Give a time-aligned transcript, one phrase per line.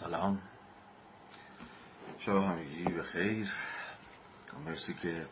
[0.00, 0.42] سلام.
[2.18, 3.52] شب همگی به خیر.
[4.66, 5.26] مرسی که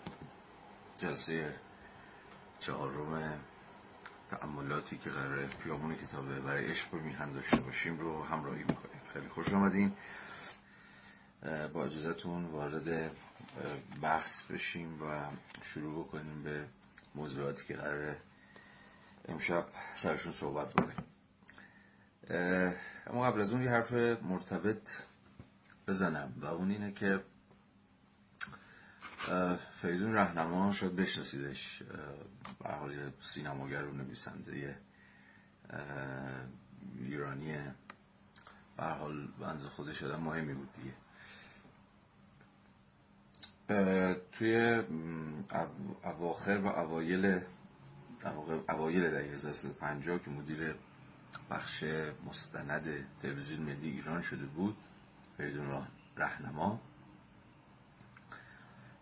[0.96, 1.54] جلسه
[2.60, 3.40] چهارم
[4.30, 9.28] تعملاتی که قرار پیامون کتابه برای عشق و میهن داشته باشیم رو همراهی می‌کنید خیلی
[9.28, 9.92] خوش آمدین
[11.72, 13.10] با اجازتون وارد
[14.02, 15.26] بحث بشیم و
[15.62, 16.64] شروع بکنیم به
[17.14, 18.16] موضوعاتی که قرار
[19.28, 21.05] امشب سرشون صحبت بکنیم.
[22.30, 25.02] اما قبل از اون یه حرف مرتبط
[25.88, 27.20] بزنم و اون اینه که
[29.80, 31.82] فریدون رهنما شاید بشناسیدش.
[32.62, 34.78] به حال سینماگر و نویسنده
[36.98, 37.58] ایرانی.
[38.76, 40.94] به حال بنز خودش آدم مهمی بود دیگه.
[44.32, 44.82] توی
[46.04, 47.40] اواخر و اوایل
[48.68, 50.74] اوایل دهه 1350 که مدیر
[51.50, 51.84] بخش
[52.26, 54.76] مستند تلویزیون ملی ایران شده بود
[55.36, 55.86] فریدون
[56.16, 56.80] رهنما.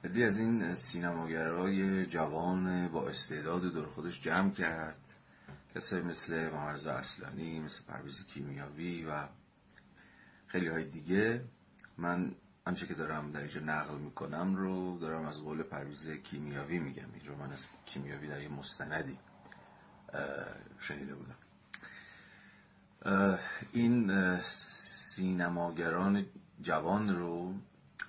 [0.05, 5.01] عدی از این سینماگرای جوان با استعداد دور خودش جمع کرد
[5.75, 9.29] کسایی مثل محمد اصلانی مثل پرویز کیمیاوی و
[10.47, 11.45] خیلی های دیگه.
[11.99, 17.13] من آنچه که دارم در اینجا نقل می‌کنم رو دارم از قول پرویز کیمیاوی میگم.
[17.15, 19.19] این رو من از کیمیاوی در یه مستندی
[20.81, 21.44] شنیده بودم.
[23.73, 26.27] این سینماگران
[26.63, 27.55] جوان رو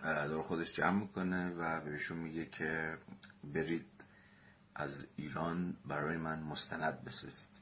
[0.03, 2.97] دور خودش جمع می‌کنه و بهشون میگه که
[3.43, 3.85] برید
[4.75, 7.55] از ایران برای من مستند بسازید.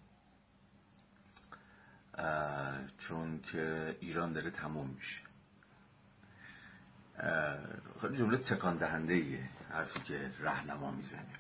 [2.98, 5.22] چون که ایران داره تموم میشه.
[8.02, 11.40] خیلی جمله تکان دهنده ایه حرفی که رهنما می‌زنه.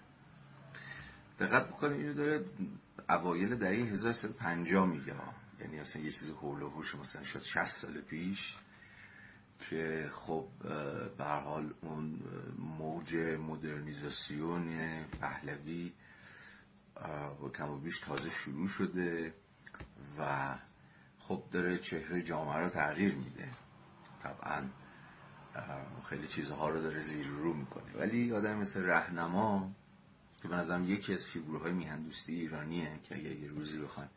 [1.39, 2.45] دقت بکنید اینو داره
[3.09, 5.13] اوایل دهه 1350 میگه.
[5.63, 8.55] یعنی مثلا یه چیز حول و حوش مثلا شد 60 سال پیش
[9.59, 10.47] که خب
[11.17, 12.19] به حال اون
[12.57, 15.93] موج مدرنیزاسیون پهلوی
[17.43, 19.33] و کم و بیش تازه شروع شده
[20.19, 20.55] و
[21.19, 23.51] خب داره چهره جامعه رو تغییر میده.
[24.23, 24.69] طبعا
[26.09, 27.93] خیلی چیزها رو داره زیر رو می‌کنه.
[27.97, 29.71] ولی آدم مثل رهنما
[30.41, 34.09] که به نظرم یکی از فیگورهای میهندوستی ایرانیه که اگر یه روزی بخوایم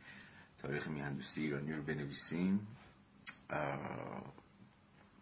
[0.59, 2.67] تاریخ میهندوستی ایرانی رو بنویسیم.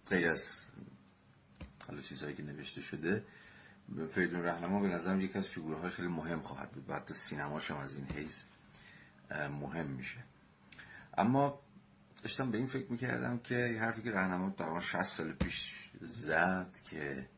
[0.09, 0.65] غیر از
[1.89, 3.25] حالا چیزهایی که نوشته شده
[4.09, 7.97] فریدون رهنما به نظرم یکی از فیگورهای خیلی مهم خواهد بود حتی سینماش هم از
[7.97, 8.45] این حیث
[9.31, 10.25] مهم میشه.
[11.19, 11.61] اما
[12.23, 17.29] داشتم به این فکر می‌کردم که حرفی که رهنما تقریبا 60 سال پیش زد که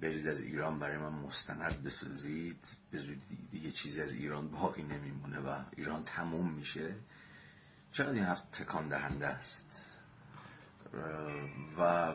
[0.00, 5.38] برید از ایران برای من مستند بسازید به زودی دیگه چیزی از ایران باقی نمیمونه
[5.38, 6.94] و ایران تموم میشه.
[7.92, 9.86] چقدر این حرف تکان دهنده است.
[11.78, 12.14] و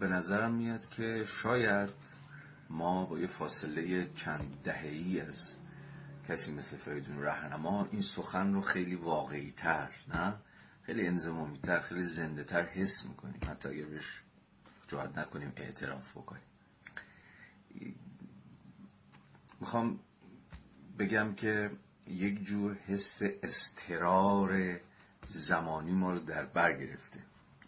[0.00, 1.90] به نظرم میاد که شاید
[2.70, 5.52] ما با یه فاصله چند دههی از
[6.28, 10.34] کسی مثل فریدون رهنما این سخن رو خیلی واقعی تر نه؟
[10.82, 13.40] خیلی انزمامی تر خیلی زنده تر حس می‌کنیم.
[13.48, 14.22] حتی اگر بهش
[14.88, 16.42] جواد نکنیم اعتراف بکنیم.
[19.60, 20.00] می‌خوام
[20.98, 21.70] بگم که
[22.06, 24.80] یک جور حس استرار
[25.32, 27.20] زمانی ما رو در بر گرفته.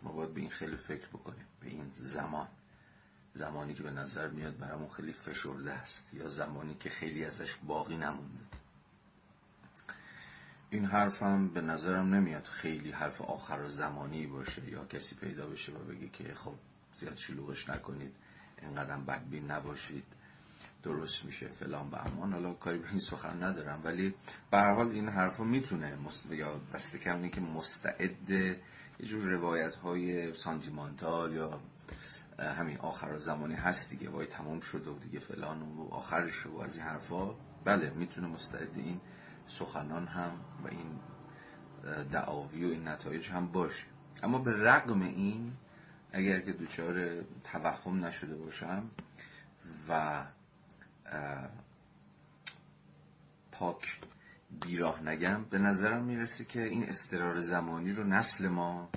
[0.02, 1.47] ما باید به این خیلی فکر بکنیم.
[1.60, 2.48] به این زمان.
[3.34, 6.14] زمانی که به نظر میاد برامون خیلی فشرده است.
[6.14, 8.44] یا زمانی که خیلی ازش باقی نمونده.
[10.70, 15.72] این حرفم به نظرم نمیاد خیلی حرف آخر و زمانی باشه یا کسی پیدا بشه
[15.72, 16.54] و بگه که خب
[16.96, 18.14] زیاد شلوغش نکنید.
[18.62, 20.04] اینقدر بدبین نباشید.
[20.84, 22.33] درست میشه فلان به امان.
[22.33, 24.15] حالا کاری به این سخن ندارم ولی
[24.50, 26.27] به حال این حرفا می‌تونه مست...
[26.27, 31.61] یا دست کم که مستعد یه جور روایت های سانتیمانتال یا
[32.39, 36.77] همین آخر زمانی هست دیگه وای تمام شد و دیگه فلان و آخرش و از
[36.77, 37.34] این حرفا.
[37.65, 39.00] بله می‌تونه مستعد این
[39.47, 41.00] سخنان هم و این
[42.12, 43.87] دعاوی و این نتایج هم باشه.
[44.23, 45.53] اما به رغم این
[46.12, 48.91] اگر که دوچار توهم نشده باشم
[49.88, 50.25] و
[53.52, 54.00] پاک
[54.61, 58.88] بیراه نگم به نظرم می‌رسه که این استرار زمانی رو نسل ما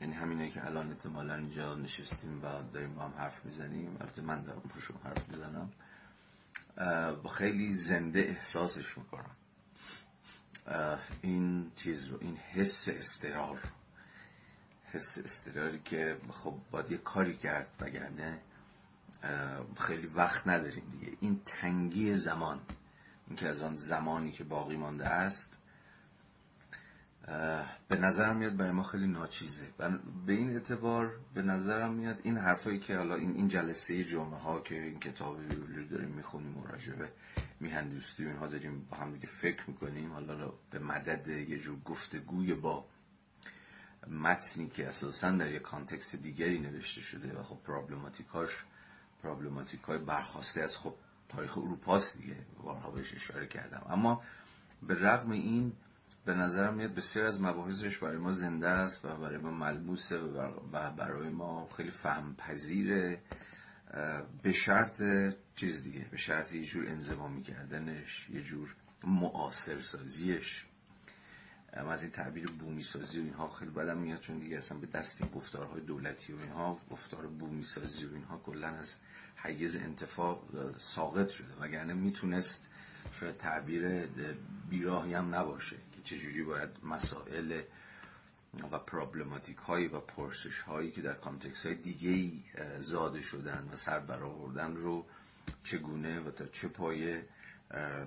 [0.00, 4.42] یعنی همینه که الان احتمالا اینجا نشستیم و داریم با هم حرف می‌زنیم البته من
[4.42, 5.70] دارم با شما حرف می‌زنم
[7.22, 9.36] با خیلی زنده احساسش می‌کنم.
[11.22, 13.60] این چیز رو این حس استرار
[14.92, 18.40] حس استراری که خب باید یه کاری کرد وگرنه
[19.76, 21.16] خیلی وقت نداریم دیگه.
[21.20, 22.60] این تنگی زمان
[23.26, 25.58] اینکه از آن زمانی که باقی مانده است
[27.88, 29.66] به نظرم میاد برای ما خیلی ناچیزه.
[30.26, 34.60] به این اعتبار به نظرم میاد این حرفایی که حالا این این جلسه جمعه ها
[34.60, 37.12] که این کتاب رو داریم می‌خونیم و راجبه
[37.60, 41.80] میهن دوستی و اینها داریم با هم دیگه فکر می‌کنیم حالا به مدد یه جور
[41.80, 42.86] گفتگوی با
[44.06, 48.64] متنی که اساسا در یه کانتکست دیگری نوشته شده و خب پرابلماتیکاش
[49.22, 50.94] پرابلماتیک های برخواسته از خب
[51.28, 52.36] تاریخ اروپاست دیگه.
[52.62, 53.86] بارها بهش اشاره کردم.
[53.88, 54.22] اما
[54.82, 55.72] به رغم این
[56.24, 60.90] به نظرم میاد بسیار از مباحثش برای ما زنده است و برای ما ملموسه و
[60.90, 63.22] برای ما خیلی فهم پذیره
[64.42, 65.02] به شرط
[65.56, 68.74] چیز دیگه به شرط یه جور انزمامی کردنش یه جور
[69.04, 70.66] معاصر سازیش
[71.72, 75.22] از این تعبیر بومی سازی و اینها خیلی بدم میاد چون دیگه اصلا به دست
[75.22, 78.98] این گفتارهای دولتی و اینها گفتار بومی سازی و اینها کلا از
[79.36, 80.42] حیز انتفاع
[80.78, 81.54] ساقط شده.
[81.60, 82.70] وگرنه می‌تونست
[83.12, 84.06] شاید تعبیر
[84.70, 87.62] بیراهی هم نباشه که چجوری باید مسائل
[88.72, 92.32] و پرابلماتیک هایی و پرسش هایی که در کانتکس های دیگه
[92.78, 95.06] زاده شدن و سر برآوردن رو
[95.64, 97.26] چگونه و تا چه پایه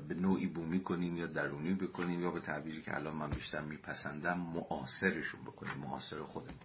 [0.08, 4.40] به نوعی بومی کنیم یا درونی بکنیم یا به تعبیری که الان من بیشتر میپسندم
[4.40, 6.60] معاصرشون بکنیم معاصر خودمون.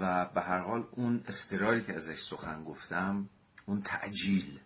[0.00, 3.28] و به هر حال اون استراری که ازش سخن گفتم
[3.66, 4.60] اون تعجیل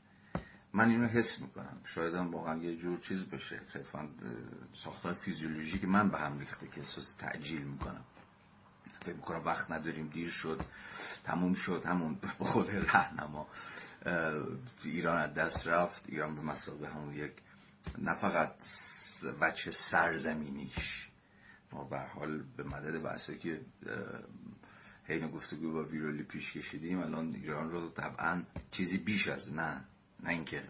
[0.72, 1.80] من اینو حس می‌کنم.
[1.84, 4.08] شاید هم واقعا یه جور چیز بشه صرفا
[4.74, 5.14] ساختار
[5.80, 8.04] که من به هم ریخته که احساس تعجیل می‌کنم.
[9.00, 10.60] فکر می‌کنم وقت نداریم دیر شد
[11.24, 13.48] تموم شد همون خود رهنما
[14.84, 16.08] ایران از دست رفت.
[16.08, 17.32] ایران به مسابقه همون یک
[17.98, 18.54] نه فقط
[19.40, 21.08] بچه سرزمینیش
[21.72, 23.60] ما به حال به مدد بحثایی که
[25.04, 29.84] حین گفتگو با ویرولی پیش کشیدیم الان ایران رو طبعا چیزی بیش از نه
[30.22, 30.62] نه اینکه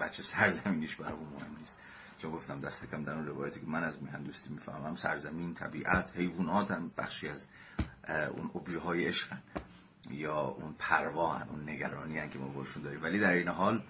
[0.00, 1.80] بچه سرزمینیش برامون مهم نیست.
[2.18, 6.16] چون گفتم دست کم در اون روایتی که من از میهن دوستی می‌فهمم سرزمین طبیعت
[6.16, 7.48] حیوانات هم بخشی از
[8.08, 9.42] اون ابژه های عشقن.
[10.10, 13.02] یا اون پروان اون نگرانی هن که ما باشون داریم.
[13.02, 13.82] ولی در این حال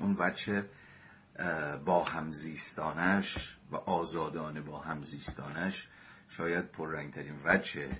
[0.00, 0.68] اون بچه
[1.84, 5.88] با همزیستانش و آزادانه با همزیستانش
[6.28, 7.90] شاید پررنگترین وجه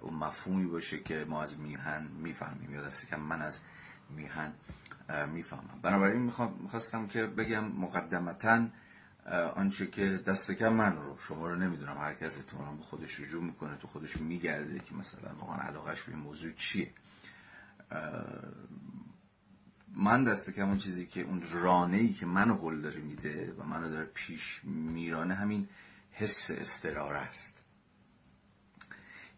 [0.00, 2.74] اون مفهومی باشه که ما از میهن می‌فهمیم.
[2.74, 3.60] یا دست کم من از
[4.10, 4.52] میهن
[5.32, 5.80] می‌فهمم.
[5.82, 6.32] بنابراین
[6.62, 8.66] می‌خواستم که بگم مقدمتا
[9.30, 13.44] آنچه که دست کم من رو شما رو نمی‌دونم هر کس احتمالا به خودش رجوع
[13.44, 16.92] می‌کنه تو خودش میگرده که مثلا واقعا علاقش به این موضوع چیه.
[19.94, 23.62] من دست کم اون چیزی که اون رانه ای که منو هل داره میده و
[23.62, 25.68] منو داره پیش میرانه همین
[26.12, 27.64] حس استراره است.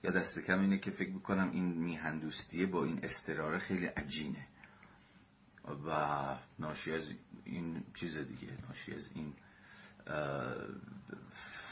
[0.05, 4.47] یا دست کم اینه که فکر می‌کنم این میهندوستیه با این استراره خیلی عجینه.
[5.87, 7.15] و ناشی از
[7.45, 9.33] این چیز دیگه ناشی از این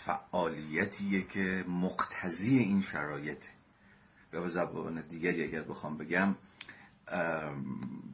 [0.05, 3.49] فعالیتیه که مقتضی این شرایطه
[4.33, 6.35] یا به زبان دیگری اگر بخوام بگم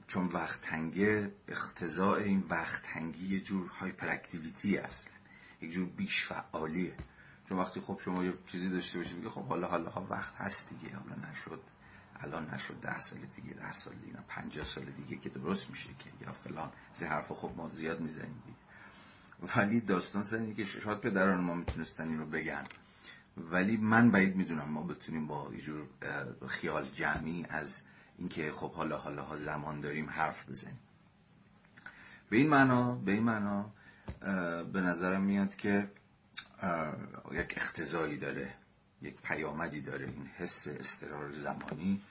[0.06, 5.10] چون وقت تنگه اختزاع این وقت تنگی یه جور هایپر اکتیویتی است.
[5.60, 6.94] یک جور بیش فعالیه
[7.48, 10.68] چون وقتی خب شما یه چیزی داشته باشید میگه خب حالا حالا ها وقت هست
[10.68, 10.96] دیگه.
[10.96, 11.60] حالا نشد.
[12.20, 12.80] الان نشد.
[12.80, 16.72] ده سال دیگه ده سال دیگه پنجاه سال دیگه که درست میشه که یا فلان.
[16.94, 18.58] زی حرف خب ما زیاد می‌زنیم دیگه.
[19.56, 22.64] ولی داستان سر که شاید پدران ما می‌تونستن این رو بگن.
[23.36, 25.86] ولی من بعید می‌دونم ما بتونیم با یه جور
[26.48, 27.82] خیال جمعی از
[28.18, 30.78] اینکه خب حالا حالا ها زمان داریم حرف بزنیم.
[32.30, 33.70] به این معنا به این معنا
[34.72, 35.88] به نظرم میاد که
[37.32, 38.54] یک اختزایی داره
[39.02, 42.02] یک پیامدی داره این حس استرار زمانی.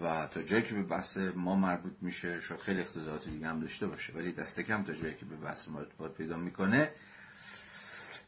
[0.00, 3.86] و تا جایی که به بحث ما مربوط میشه شاید خیلی اختزاعات دیگه هم داشته
[3.86, 6.92] باشه ولی دست کم تا جایی که به بحث ما ارتباط پیدا می‌کنه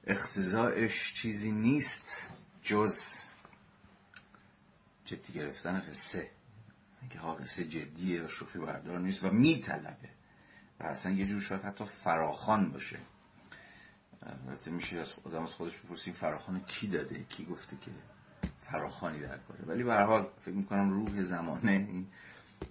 [0.06, 2.22] اختزاعش چیزی نیست
[2.62, 2.98] جز
[5.04, 6.30] جدی گرفتن قصه.
[7.10, 10.10] که قصه جدیه و شوخی بردار نیست و میطلبه.
[10.80, 12.98] و اصلا یه جور شاید حتی فراخان باشه.
[14.22, 17.90] البته میشه از آدم از خودش بپرسیم فراخان کی داده؟ کی گفته که
[18.76, 19.64] فراخانی در کاره.
[19.66, 22.06] ولی به حال فکر می‌کنم روح زمانه این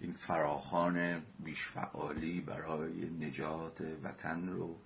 [0.01, 4.77] این فراخان بیش فعالی برای نجات وطن رو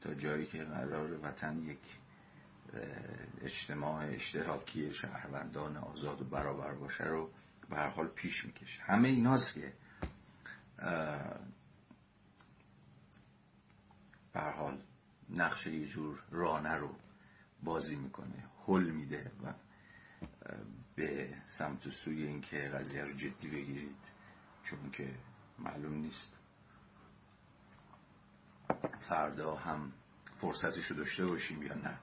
[0.00, 1.98] تا جایی که قرار وطن یک
[3.42, 7.30] اجتماع اشتراکی شهروندان آزاد و برابر باشه رو
[7.70, 8.82] به هر حال پیش می‌کشه.
[8.82, 9.72] همه ایناست که
[14.32, 14.78] به هر حال
[15.30, 16.94] نقش یه جور رانه رو
[17.62, 19.52] بازی می‌کنه حل میده و
[20.96, 24.12] به سمت و سوی اینکه قضیه رو جدی بگیرید
[24.64, 25.14] چون که
[25.58, 26.32] معلوم نیست.
[29.00, 29.92] فردا هم
[30.36, 31.98] فرصتش رو داشته باشیم یا نه.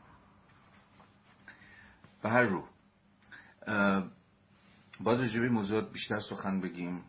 [2.21, 2.67] به هر رو
[4.99, 7.03] باید رجبه موضوعات بیشتر سخن بگیم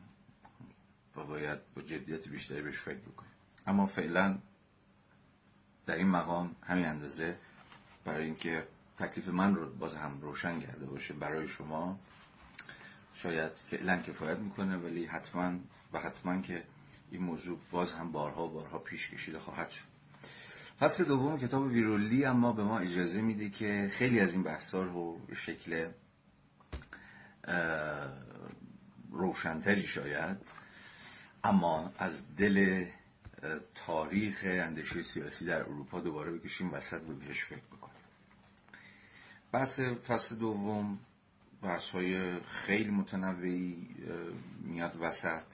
[1.17, 3.33] و باید با جدیت بیشتری بهش فکر بکنیم.
[3.67, 4.39] اما فعلا
[5.87, 7.39] در این مقام همین اندازه
[8.05, 11.99] برای اینکه تکلیف من رو باز هم روشن کرده باشه برای شما.
[13.15, 15.59] شاید فعلا کفایت می‌کنه ولی حتما
[15.93, 16.65] و حتما که
[17.11, 19.85] این موضوع باز هم بارها بارها پیش کشیده خواهد شد.
[20.79, 25.19] فصل دوم کتاب ویرولی اما به ما اجازه میده که خیلی از این بحثا رو
[25.19, 25.89] به شکل
[29.11, 30.53] روشنتری شاید
[31.45, 32.87] اما از دل
[33.75, 37.86] تاریخ اندیشه سیاسی در اروپا دوباره بکشیم وسط و بهش فکر بکنیم.
[39.53, 40.99] بحث فصل دوم
[41.63, 43.89] بحث های خیلی متنوعی
[44.61, 45.45] میاد وسط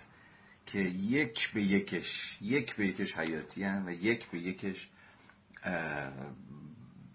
[0.67, 4.91] که یک به یکش یک به یکش حیاتی و یک به یکش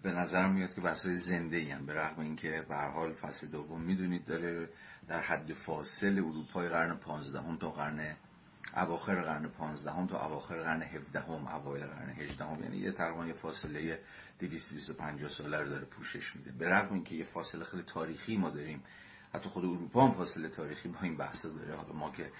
[0.02, 4.24] به نظر میاد که بحث زنده هم به رغم اینکه به حال فصل دوم می‌دونید
[4.24, 4.68] داره
[5.08, 8.16] در حد فاصل اروپای قرن پانزدهم تا قرن
[8.76, 12.62] اواخر قرن پانزدهم تا اواخر قرن هفدهم اوایل قرن هجدهم.
[12.62, 14.00] یعنی یه تقریبا یه فاصله
[14.38, 16.52] 250 ساله رو داره پوشش میده.
[16.52, 18.82] به رغم اینکه یه فاصله خیلی تاریخی ما داریم.
[19.34, 21.76] حتی خود اروپا هم فاصله تاریخی با این بحثا داره.
[21.76, 22.30] حالا ما که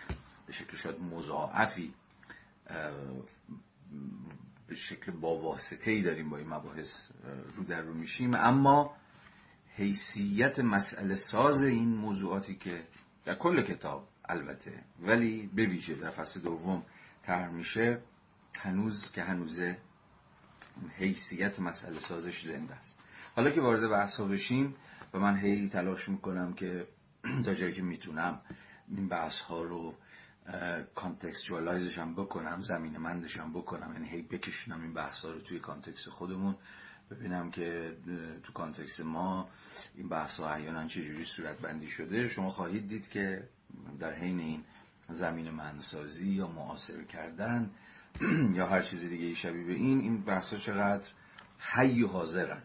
[0.46, 1.94] به شکل شاید مضاعفی
[4.66, 7.08] به شکل با واسطه ای داریم با این مباحث
[7.54, 8.34] رو در رو میشیم.
[8.34, 8.96] اما
[9.76, 12.84] حیثیت مسئله ساز این موضوعاتی که
[13.24, 14.84] در کل کتاب البته.
[15.00, 16.82] ولی به ویژه در فصل دوم
[17.22, 18.02] طرح میشه
[18.58, 19.78] هنوز که هنوزه
[20.96, 22.98] حیثیت مسئله سازش زنده است.
[23.36, 24.74] حالا که وارد بحث بشیم
[25.14, 26.88] و من هی تلاش می‌کنم که
[27.44, 28.40] تا جایی که می‌تونم
[28.88, 29.94] این بحث ها رو
[30.94, 35.40] contextualize ش هم بکنم زمینه مندش هم بکنم یعنی هی بکشونم این بحث ها رو
[35.40, 36.56] توی context خودمون.
[37.10, 37.96] ببینم که
[38.42, 39.48] تو context ما
[39.94, 42.28] این بحث ها احیانا چجوری صورت بندی شده.
[42.28, 43.48] شما خواهید دید که
[44.00, 44.64] در حین این
[45.08, 47.70] زمین منسازی یا معاصر کردن
[48.58, 51.08] یا هر چیز دیگه شبیه به این این بحث ها چقدر
[51.58, 52.62] حی و حاضرن.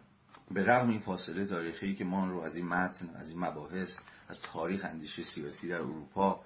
[0.51, 4.41] به رغم این فاصله تاریخی که ما رو از این متن از این مباحث از
[4.41, 6.43] تاریخ اندیشه سیاسی در اروپا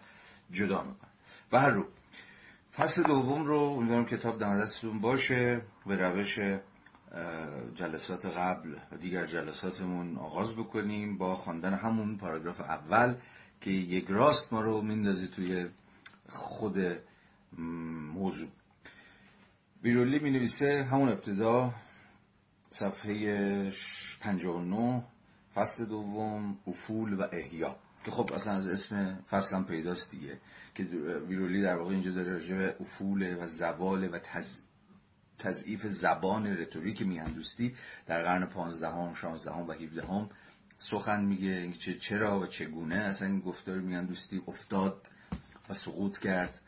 [0.52, 1.10] جدا می‌کنه
[1.52, 1.86] و هر رو.
[2.76, 6.40] فصل دوم رو امیدوارم کتاب در دستتون باشه به روش
[7.76, 13.16] جلسات قبل و دیگر جلساتمون آغاز بکنیم با خواندن همون پاراگراف اول
[13.62, 15.70] که یک راست ما رو میندازه توی
[16.30, 16.78] خود
[18.14, 18.50] موضوع.
[19.82, 21.74] بیرولی می نویسه همون ابتدا
[22.70, 23.72] صفحه
[24.22, 25.04] 59
[25.54, 27.76] فصل دوم افول و احیا.
[28.06, 30.40] که خب اصلا از اسم فصل هم پیداست دیگه
[30.76, 30.84] که
[31.28, 34.62] ویرولی در واقع اینجا داره راجع به افول و زوال و تز...
[35.38, 40.30] تضعیف زبان رتوریک میهندوستی در قرن پانزدهم، شانزدهم و هیودهم
[40.78, 45.08] سخن میگه اینکه چرا و چگونه؟ اصلا این گفتار میهندوستی افتاد
[45.70, 46.62] و سقوط کرد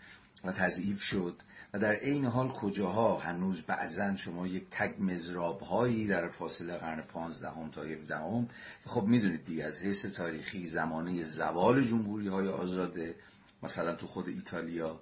[0.43, 1.41] و تضعیف شد.
[1.73, 7.01] و در عین حال کجاها؟ هنوز بعضا شما یک تگ مزراب هایی در فاصله قرن
[7.01, 8.47] پانزدهم تا هفدهم
[8.85, 13.15] خب می‌دونید دیگه از حیث تاریخی زمانه زوال جمهوری های آزاده
[13.63, 15.01] مثلا تو خود ایتالیا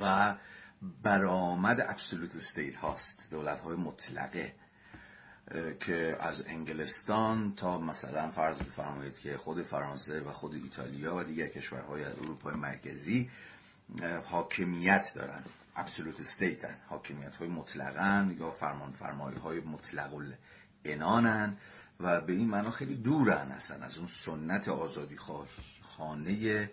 [0.00, 0.36] و
[1.02, 4.54] برآمد ابسولوت استیت هاست دولت های مطلقه.
[5.80, 11.46] که از انگلستان تا مثلا فرض بفرمایید که خود فرانسه و خود ایتالیا و دیگر
[11.46, 13.30] کشورهای اروپای مرکزی
[14.24, 15.42] حاکمیت دارن
[15.76, 20.10] ابسولوت استیتن حاکمیت های مطلقن یا فرمان فرمایی های مطلق
[20.84, 21.56] انانن
[22.00, 25.16] و به این معنا خیلی دورن هستن از اون سنت آزادی
[25.82, 26.70] خانه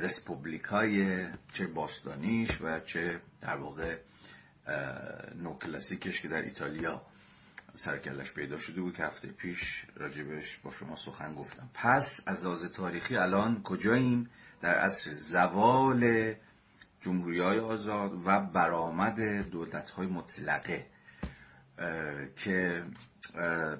[0.00, 3.98] رسپوبلیکای چه باستانیش و چه در واقع
[5.34, 7.02] نوکلاسیکش که در ایتالیا
[7.74, 11.70] سرکلش پیدا شده بود که هفته پیش راجبش با شما سخن گفتم.
[11.74, 16.34] پس از آز تاریخی الان کجاییم؟ در عصر زوال
[17.00, 20.86] جمهوری های آزاد و برآمد دولت های مطلقه
[22.36, 22.84] که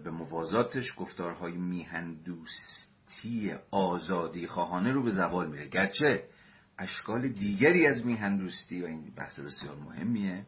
[0.04, 5.68] به موازاتش گفتارهای میهندوستی آزادی خواهانه رو به زوال میره.
[5.68, 6.28] گرچه
[6.78, 10.46] اشکال دیگری از میهندوستی و این بحث بسیار مهمیه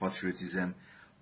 [0.00, 0.74] patriotism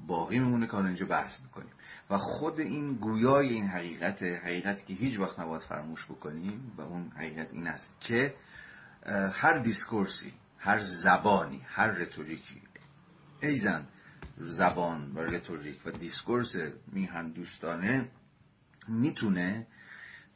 [0.07, 1.73] باقی میمونه که اینجا بحث می‌کنیم.
[2.11, 7.13] و خود این گویای این حقیقت حقیقتی که هیچ وقت نباید فراموش بکنیم و اون
[7.17, 8.35] حقیقت این است که
[9.33, 12.63] هر discourse ی هر زبانی هر rhetoric ی
[13.43, 13.87] ایضا
[14.39, 16.57] زبان و rhetoric و discourse
[16.87, 18.09] میهن دوستانه
[18.89, 19.67] می‌تونه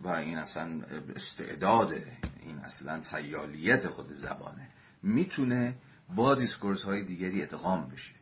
[0.00, 0.82] و این اصلا
[1.14, 1.94] استعداد
[2.40, 4.68] این اصلا سیالیت خود زبانه
[5.02, 5.74] می‌تونه
[6.14, 8.14] با دیسکورس های دیگری اتقام بشه.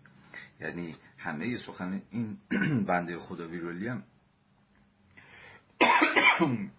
[0.61, 2.39] یعنی همه سخن این
[2.89, 4.03] بنده خدا ویرولی هم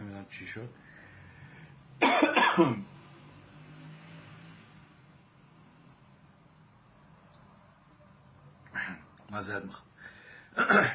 [0.00, 0.68] نمی‌دونم چی شد.
[9.32, 9.88] مذارت می‌خوام.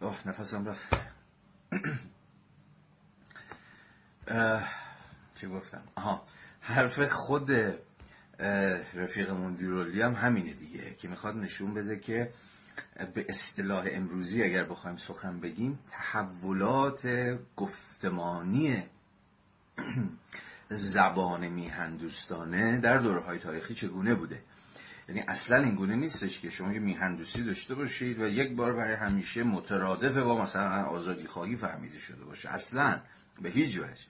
[0.00, 0.96] اوه نفسم رفت.
[5.34, 6.26] چی گفتم؟ آها
[6.60, 7.50] حرف خود
[8.94, 12.32] رفیقمون ویرولی هم همینه دیگه که می‌خواد نشون بده که
[13.14, 17.06] به اصطلاح امروزی اگر بخوایم سخن بگیم تحولات
[17.56, 18.82] گفتمانی
[20.70, 24.42] زبان میهندوستانه در دورهای تاریخی چگونه بوده؟
[25.08, 28.94] یعنی اصلا این گونه نیستش که شما یه میهندوستی داشته باشید و یک بار برای
[28.94, 32.48] همیشه مترادف با مثلا آزادی خواهی فهمیده شده باشه.
[32.50, 33.00] اصلا
[33.42, 34.06] به هیچ وجه.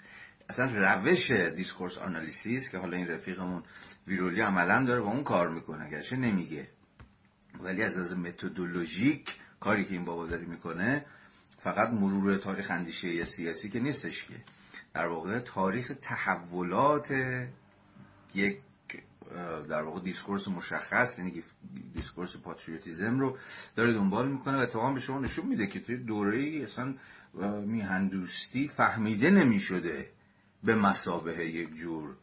[0.48, 3.62] اصلا روش دیسکورس آنالیسیس که حالا این رفیقمون
[4.06, 6.68] ویرولی عملا داره با اون کار می‌کنه گرچه نمیگه.
[7.60, 11.04] ولی از نظر متدولوژیک کاری که این بابا داره می‌کنه
[11.58, 14.34] فقط مرور تاریخ اندیشه سیاسی که نیستش که.
[14.94, 17.10] در واقع تاریخ تحولات
[18.34, 18.58] یک
[19.68, 21.42] در واقع discourse مشخص یعنی
[21.94, 23.38] discourse patriotism رو
[23.76, 26.94] داره دنبال می‌کنه و اتفاقا به شما نشون میده که توی دوره ای اصلا
[27.66, 30.10] میهندوستی فهمیده نمی‌شده
[30.64, 32.16] به مسابه یک جور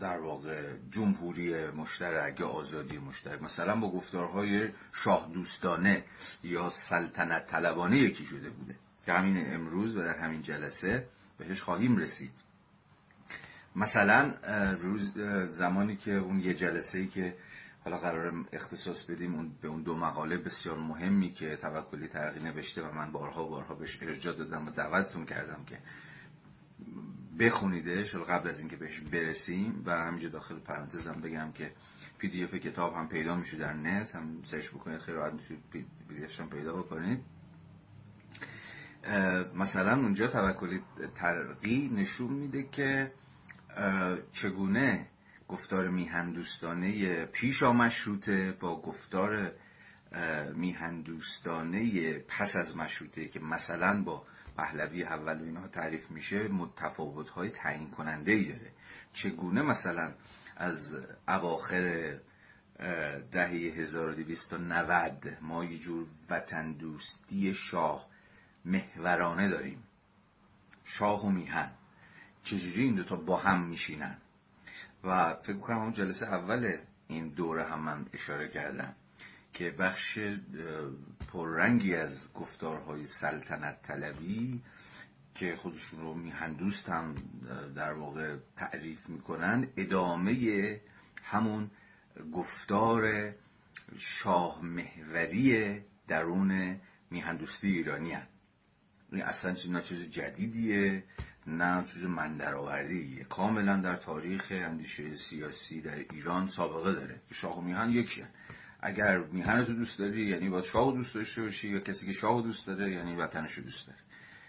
[0.00, 3.42] در واقع جمهوری مشترک یا آزادی مشترک.
[3.42, 6.04] مثلا با گفتارهای شاه دوستانه
[6.42, 8.76] یا سلطنت طلبانه یکی شده بوده.
[9.06, 12.32] که همین امروز و در همین جلسه بهش خواهیم رسید.
[13.76, 14.34] مثلا
[14.80, 15.12] روز
[15.48, 17.36] زمانی که اون یه جلسه ای که
[17.84, 22.82] حالا قرار اختصاص بدیم اون به اون دو مقاله بسیار مهمی که توکلی ترقی نوشته
[22.82, 25.78] و من بارها بارها بهش ارجاع دادم و دعوتتون کردم که
[27.38, 31.72] بخونیدش قبل از اینکه بهش برسیم و همینجا داخل پرانتزم بگم که
[32.18, 35.86] PDF کتاب هم پیدا میشه در نت هم search بکنید خیلی راحت می‌تونید پی
[36.38, 37.20] هم پیدا بکنید.
[39.54, 40.80] مثلا اونجا توکلی
[41.14, 43.12] طرقی نشون میده که
[44.32, 45.06] چگونه
[45.48, 49.52] گفتار میهندوستانه پیش مشروطه با گفتار
[50.54, 57.50] میهندوستانه پس از مشروطه که مثلا با پهلوی اول و اینها تعریف میشه متفاوت های
[57.50, 58.70] تعیین کننده ای داره.
[59.12, 60.14] چگونه مثلا
[60.56, 62.14] از اواخر
[63.32, 68.06] دهه 1290 ما یه جور وطن دوستی شاه
[68.64, 69.82] محورانه داریم.
[70.84, 71.70] شاه و میهن.
[72.44, 74.16] چجوری این دوتا با هم میشینن
[75.04, 76.76] و فکر کنم اون جلسه اول
[77.08, 78.94] این دوره هم من اشاره کردم
[79.52, 80.18] که بخش
[81.32, 84.60] پررنگی از گفتارهای سلطنت طلبی
[85.34, 87.14] که خودشون رو میهندوست هم
[87.76, 90.80] در واقع تعریف می‌کنن ادامه
[91.22, 91.70] همون
[92.32, 93.32] گفتار
[93.98, 96.80] شاه محوری درون
[97.10, 98.26] میهندوستی ایرانی هن.
[99.12, 101.04] اصلا نه چیز جدیدیه
[101.46, 107.20] نه چیز من درآوردیه کاملا در تاریخ اندیشه سیاسی در ایران سابقه داره.
[107.32, 108.28] شاه و میهن یکی هن.
[108.80, 112.42] اگر میهن تو دوست داری یعنی باید شاه دوست داشته باشی یا کسی که شاه
[112.42, 113.98] دوست داره یعنی وطنشو دوست داره.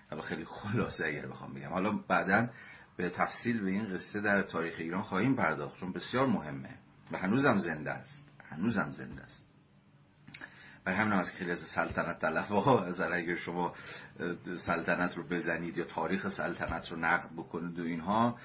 [0.10, 1.70] حالا خیلی خلاصه اگر بخوام بگم.
[1.70, 2.50] حالا بعدا
[2.98, 6.78] به تفصیل به این قصه در تاریخ ایران خواهیم پرداخت چون بسیار مهمه
[7.12, 8.30] و هنوزم زنده است.
[8.50, 9.55] هنوزم زنده است.
[10.86, 13.74] برای همین از خیلی از سلطنت ها از اگر شما
[14.58, 18.36] سلطنت رو بزنید یا تاریخ سلطنت رو نقد بکنید و اینها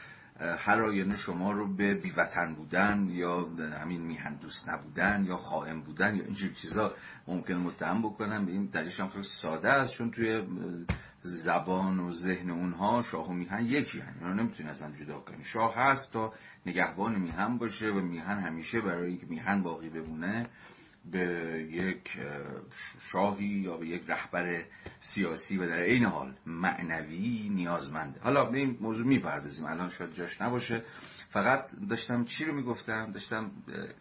[0.40, 3.48] هر آینه شما رو به بیوطن بودن یا
[3.83, 6.94] همین میهن دوست نبودن یا خائن بودن یا اینجور چیزا
[7.26, 8.48] ممکن متهم بکنن.
[8.48, 10.46] این دلیلش هم خیلی ساده است چون توی
[11.22, 14.14] زبان و ذهن اونها شاه و میهن یکی هن.
[14.20, 16.33] اونا نمی‌تونی از هم جدا کنی شاه هست تا
[16.66, 20.46] نگهبان میهن باشه و میهن همیشه برای اینکه میهن باقی بمونه.
[21.04, 21.20] به
[21.70, 22.18] یک
[23.12, 24.64] شاهی یا به یک رهبر
[25.00, 28.20] سیاسی و در این حال معنوی نیازمنده.
[28.20, 29.64] حالا به این موضوع می‌پردازیم.
[29.64, 30.84] الان شاید جاش نباشه.
[31.28, 33.50] فقط داشتم چی رو می‌گفتم؟ داشتم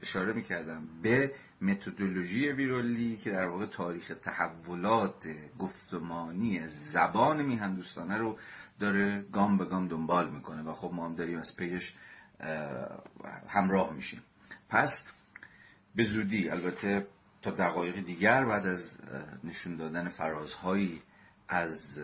[0.01, 5.27] اشاره می‌کردم به متدولوژی ویرولی که در واقع تاریخ تحولات
[5.59, 8.38] گفتمانی زبان میهندوستانه رو
[8.79, 11.95] داره گام به گام دنبال می‌کنه و خب ما هم داریم از پیش
[13.47, 14.21] همراه میشیم.
[14.69, 15.03] پس
[15.99, 17.07] به زودی البته
[17.41, 18.97] تا دقایق دیگر بعد از
[19.43, 21.01] نشون دادن فرازهایی
[21.47, 22.01] از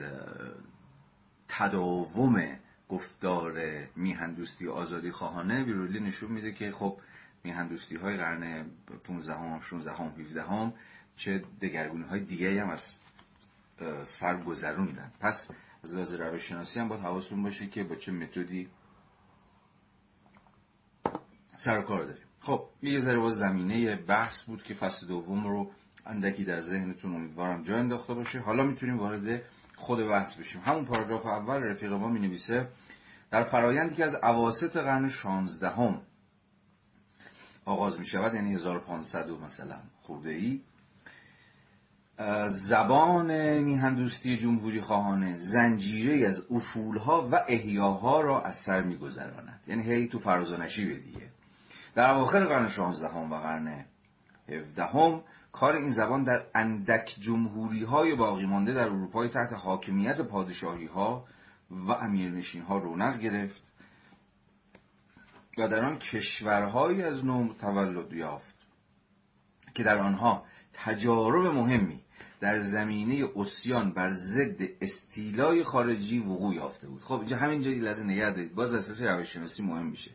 [1.48, 3.54] تداوم گفتار
[3.96, 7.00] میهندوستی آزادی خواهانه ویرولی نشون میده که خب
[7.44, 8.66] میهندوستی های قرن
[9.04, 10.74] 15 هم 16 هم 17 هم
[11.16, 13.00] چه دگرگونی های دیگه هم از
[14.04, 15.12] سر گذروندن.
[15.20, 15.52] پس
[15.84, 18.70] از لحاظ روش شناسی هم باید حواستون باشه که با چه متدی
[21.56, 22.25] سر کار داریم.
[22.46, 25.72] خب یه ذره باز زمینه بحث بود که فصل دوم رو
[26.06, 28.40] اندکی در ذهنتون امیدوارم جا انداخته باشه.
[28.40, 29.42] حالا می‌تونیم وارد
[29.76, 30.62] خود بحث بشیم.
[30.62, 32.68] همون پاراگراف اول رفیق ما می نویسه
[33.32, 36.02] در فرایندی که از اواسط قرن 16 هم
[37.66, 40.62] آغاز می شود یعنی 1500 مثلا خورده ای
[42.48, 49.64] زبان میهندوستی جمهوری خواهانه زنجیره از افولها و احیاها را از سر میگذراند.
[49.68, 51.36] یعنی هی تو فراز و نشیب دیگه.
[51.96, 53.86] در اواخر قرن 16 هم و قرن
[54.50, 60.22] 17 هم کار این زبان در اندک جمهوری های باقی مانده در اروپای تحت حاکمیت
[60.22, 61.26] پادشاهی ها
[61.72, 63.74] و امیرنشین ها رونق گرفت
[65.58, 68.56] و در آن کشورهایی از نو تولد یافت
[69.74, 72.02] که در آنها تجارب مهمی
[72.40, 77.02] در زمینه اسیان بر ضد استیلای خارجی وقوع یافته بود.
[77.02, 78.56] خب اینجا همینجا لازم نگه دارید.
[78.56, 80.12] باز اساس روششناسی مهم میشه.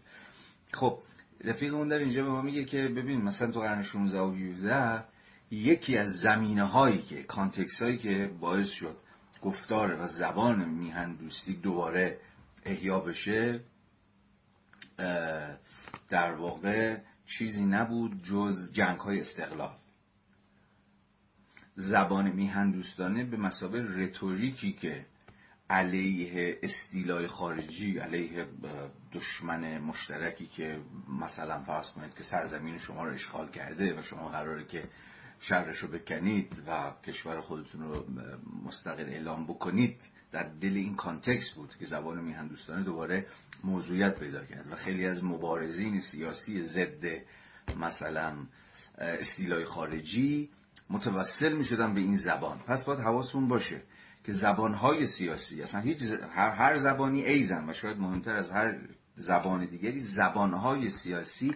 [0.72, 0.98] خب
[1.44, 5.04] رفیقمون در اینجا به ما میگه که ببین مثلا تو قرن 16 و 17
[5.50, 8.96] یکی از زمینه هایی که کانتکس هایی که باعث شد
[9.42, 12.20] گفتار و زبان میهن دوستی دوباره
[12.64, 13.60] احیا بشه
[16.08, 19.76] در واقع چیزی نبود جز جنگ های استقلال.
[21.74, 25.06] زبان میهن دوستانه به مسابه رتوریکی که
[25.70, 28.46] علیه استیلای خارجی علیه
[29.12, 30.80] دشمن مشترکی که
[31.20, 34.88] مثلا فرض کنید که سرزمین شما رو اشغال کرده و شما قراره که
[35.40, 38.06] شهرش رو بکنید و کشور خودتون رو
[38.64, 40.00] مستقل اعلام بکنید
[40.32, 43.26] در دل این کانتکست بود که زبان میهندوستانه دوباره
[43.64, 47.04] موضوعیت پیدا کرد و خیلی از مبارزین سیاسی ضد
[47.76, 48.36] مثلا
[48.98, 50.50] استیلای خارجی
[50.90, 52.58] متوسل می شدن به این زبان.
[52.58, 53.82] پس باید حواسمون باشه
[54.24, 58.78] که زبانهای سیاسی اصلا هیچ هر, هر زبانی ایزن و شاید مهمتر از هر
[59.14, 61.54] زبان دیگری زبانهای سیاسی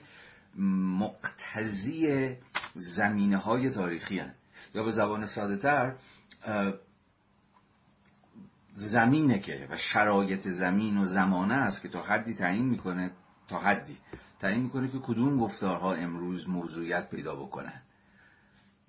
[0.98, 2.36] مقتضی
[2.74, 4.34] زمینه های تاریخی هن.
[4.74, 5.96] یا به زبان ساده تر
[8.74, 13.10] زمینه که و شرایط زمین و زمانه است که تا حدی تعیین می‌کنه
[13.48, 13.98] تا حدی
[14.40, 17.82] تعیین می‌کنه که کدوم گفتارها امروز موضوعیت پیدا بکنن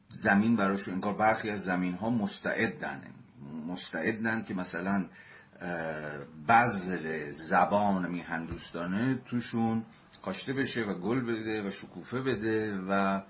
[0.10, 3.02] زمین براش انگار برخی از زمین ها مستعدن
[3.68, 5.10] مستعدن که مثلا
[6.48, 9.86] بذر زبان میهندوستانه توشون
[10.22, 13.22] کاشته بشه و گل بده و شکوفه بده و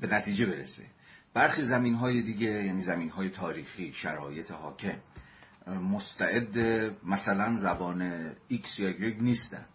[0.00, 0.86] به نتیجه برسه.
[1.34, 4.98] برخی زمین های دیگه یعنی زمین های تاریخی شرایط حاکم
[5.66, 6.58] مستعد
[7.04, 9.66] مثلا زبان X یا Y نیستن.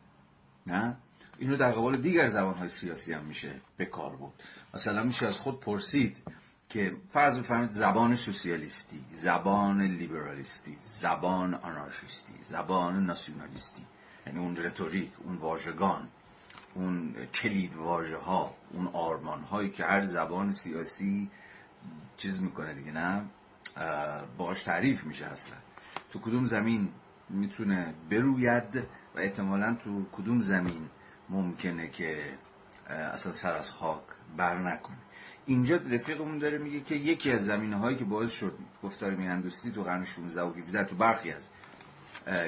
[0.68, 0.98] نه؟
[1.38, 4.34] اینو در قبال دیگر زبان های سیاسی هم میشه به کار بود
[4.74, 6.24] مثلا میشه از خود پرسید
[6.70, 13.86] که فرض بفرمایید زبان سوسیالیستی زبان لیبرالیستی زبان آنارشیستی زبان ناسیونالیستی
[14.28, 16.08] یعنی اون رتوریک اون واژگان
[16.76, 21.30] اون کلید واژه ها اون آرمان هایی که هر زبان سیاسی
[22.18, 23.26] چیز می‌کنه دیگه نه؟
[24.38, 25.56] باش تعریف میشه اصلا.
[26.12, 26.90] تو کدوم زمین
[27.30, 28.76] می‌تونه بروید؟
[29.16, 30.90] و احتمالا تو کدوم زمین
[31.30, 32.38] ممکنه که
[32.90, 34.02] اصلا سر از خاک
[34.38, 34.98] بر نکنه؟
[35.48, 39.84] اینجا رفیقمون داره میگه که یکی از زمینه هایی که باعث شد گفتار میهندوستی تو
[39.84, 41.50] قرن 16 و 17 تو برخی از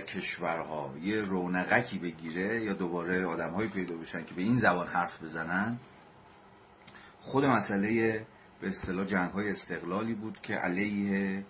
[0.08, 5.24] کشورها یه رونقکی بگیره یا دوباره آدم هایی پیدا بشن که به این زبان حرف
[5.24, 5.80] بزنن
[7.20, 8.26] خود مسئله
[8.62, 11.44] به اصطلاح جنگ های استقلالی بود که علیه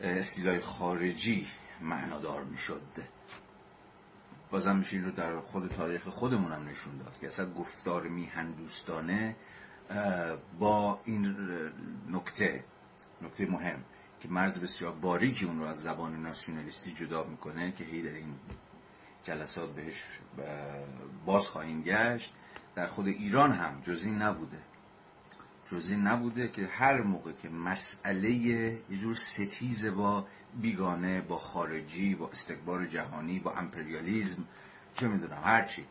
[0.00, 1.46] استیلای خارجی
[1.80, 2.82] معنادار می شد
[4.50, 9.36] بازم میشه این رو در خود تاریخ خودمون هم نشون داد که اصلا گفتار میهندوستانه
[10.58, 11.36] با این
[12.10, 12.64] نکته
[13.22, 13.84] نکته مهم
[14.20, 18.34] که مرز بسیار باریکی اون رو از زبان ناسیونالیستی جدا می‌کنه که هی در این
[19.22, 20.04] جلسات بهش
[21.26, 22.34] باز خواهیم گشت.
[22.74, 24.58] در خود ایران هم جز این نبوده.
[25.70, 30.26] جز این نبوده که هر موقع که مسئله یه جور ستیز با
[30.60, 34.44] بیگانه با خارجی با استکبار جهانی با امپریالیزم
[34.94, 35.84] چه می‌دونم هرچی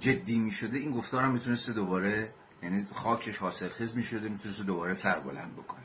[0.00, 5.20] جدی می‌شده این گفتار هم می‌تونسته دوباره یعنی خاکش حاصل خیز می‌شده می‌تونسته دوباره سر
[5.20, 5.84] بلند بکنه.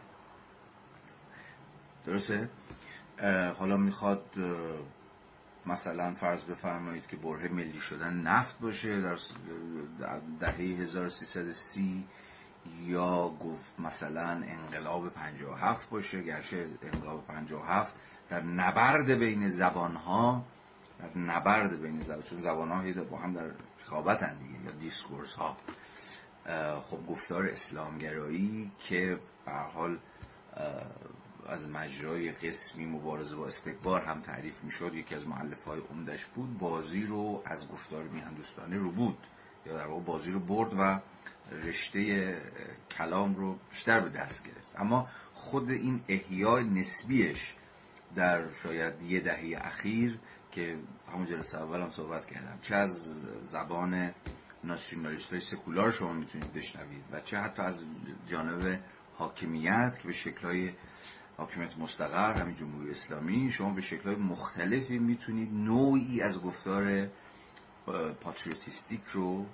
[2.05, 2.49] درسته؟
[3.57, 4.23] حالا می‌خواد
[5.65, 9.17] مثلا فرض بفرمایید که بره ملی شدن نفت باشه در
[10.39, 12.07] دهه 1330
[12.81, 16.21] یا گفت مثلا انقلاب 57 باشه.
[16.21, 17.95] گرچه انقلاب 57
[18.29, 20.45] در نبرد بین زبان ها
[20.99, 23.51] در نبرد بین زبان چون زبان ها با هم در
[23.86, 25.57] رقابت دیگه یا دیسکورس ها
[26.82, 29.99] خب گفتار اسلامگرایی که به حال
[31.47, 34.93] از مجرای قسمی مبارزه با استکبار هم تعریف می‌شد.
[34.93, 39.17] یکی از معلف های عمدش بود بازی رو از گفتار میهندوستانی رو بود.
[39.65, 40.99] یا در واقع بازی رو برد و
[41.51, 42.36] رشته
[42.91, 44.79] کلام رو بیشتر به دست گرفت.
[44.79, 47.56] اما خود این احیای نسبیش
[48.15, 50.19] در شاید یه دهه اخیر
[50.51, 50.77] که
[51.13, 52.91] همون جلسه اول هم صحبت کردم چه از
[53.43, 54.13] زبان
[54.63, 57.84] ناسیونالیست های سکولار شما می‌تونید بشنوید و چه حتی از
[58.28, 58.80] جانب
[59.17, 60.71] حاکمیت که به شکلهای
[61.38, 67.08] حاکمیت مستقر همین جمهوری اسلامی شما به شکلهای مختلفی می‌تونید نوعی از گفتار
[68.21, 69.45] پاتریوتیستیک رو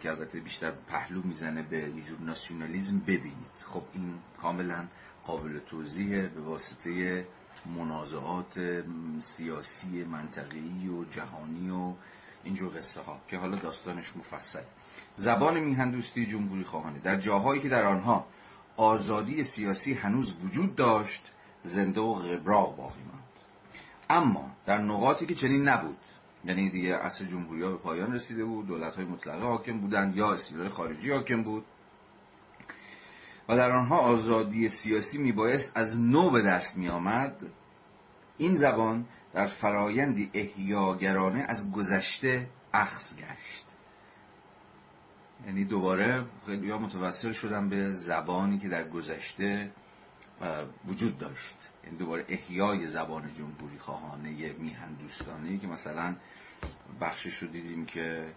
[0.00, 3.64] که البته بیشتر پهلو می‌زنه به یه جور ناسیونالیزم ببینید.
[3.64, 4.86] خب این کاملا
[5.22, 7.26] قابل توضیح به واسطه
[7.76, 8.84] منازعات
[9.20, 11.94] سیاسی منطقی و جهانی و
[12.44, 14.62] اینجور قصه ها که حالا داستانش مفصل.
[15.14, 16.98] زبان میهندوستی جمهوری خواهانه.
[16.98, 18.26] در جاهایی که در آنها
[18.76, 21.24] آزادی سیاسی هنوز وجود داشت
[21.62, 23.22] زنده و غبراغ باقی ماند.
[24.10, 25.96] اما در نقاطی که چنین نبود
[26.44, 30.32] یعنی دیگه اصل جمهوری ها به پایان رسیده بود دولت های مطلقه حاکم بودند یا
[30.32, 31.64] استیلای خارجی حاکم بود
[33.48, 37.36] و در آنها آزادی سیاسی میبایست از نو به دست می آمد
[38.38, 43.66] این زبان در فرایندی احیاگرانه از گذشته اخذ گشت.
[45.46, 49.72] یعنی دوباره خیلی متوسل شدن به زبانی که در گذشته
[50.86, 51.56] وجود داشت.
[51.84, 56.16] یعنی دوباره احیای زبان جمهوری خواهانه میهندوستانی که مثلا
[57.00, 58.34] بخشش رو دیدیم که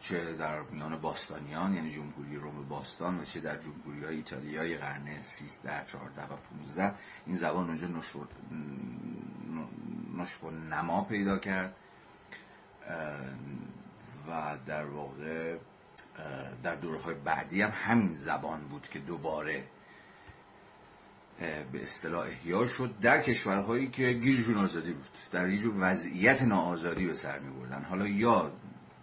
[0.00, 5.22] چه در میان باستانیان یعنی جمهوری روم باستان و چه در جمهوری های ایتالیای قرن
[5.22, 6.94] 13 14 و 15
[7.26, 7.86] این زبان اونجا
[10.16, 11.76] نشف و نما پیدا کرد.
[14.28, 15.56] و در واقع
[16.62, 19.64] در دوره های بعدی هم همین زبان بود که دوباره
[21.72, 27.14] به اصطلاح احیا شد در کشورهایی که گیرشون آزادی بود در یه وضعیت ناآزادی به
[27.14, 28.52] سر می بردن حالا یا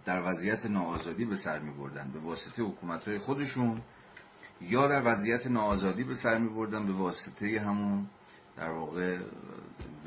[0.08, 3.82] در وضعیت ناآزادی به سر می بردن به واسطه حکومت های خودشون
[4.60, 8.06] یا در وضعیت ناآزادی به سر می بردن به واسطه همون
[8.56, 9.18] در واقع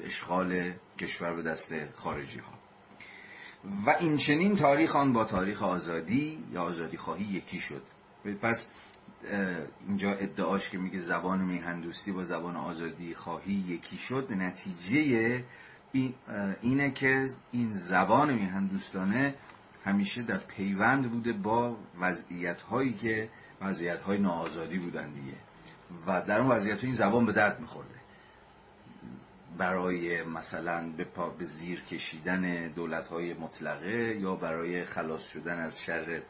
[0.04, 2.54] اشغال کشور به دست خارجی ها
[3.86, 7.84] و این چنین تاریخ آن با تاریخ آزادی یا آزادی خواهی یکی شد.
[8.42, 8.68] پس
[9.88, 15.44] اینجا ادعاش که میگه زبان میهندوستی با زبان آزادی خواهی یکی شد نتیجه
[16.62, 19.36] اینه که این زبان میهندوستانه
[19.86, 23.30] همیشه در پیوند بوده با وضعیت هایی که
[23.62, 25.38] وضعیت های ناآزادی بودن دیگه.
[26.08, 27.96] و در اون وضعیت این زبان به درد میخورده.
[29.58, 36.22] برای مثلا به, به زیر کشیدن دولت های مطلقه یا برای خلاص شدن از شر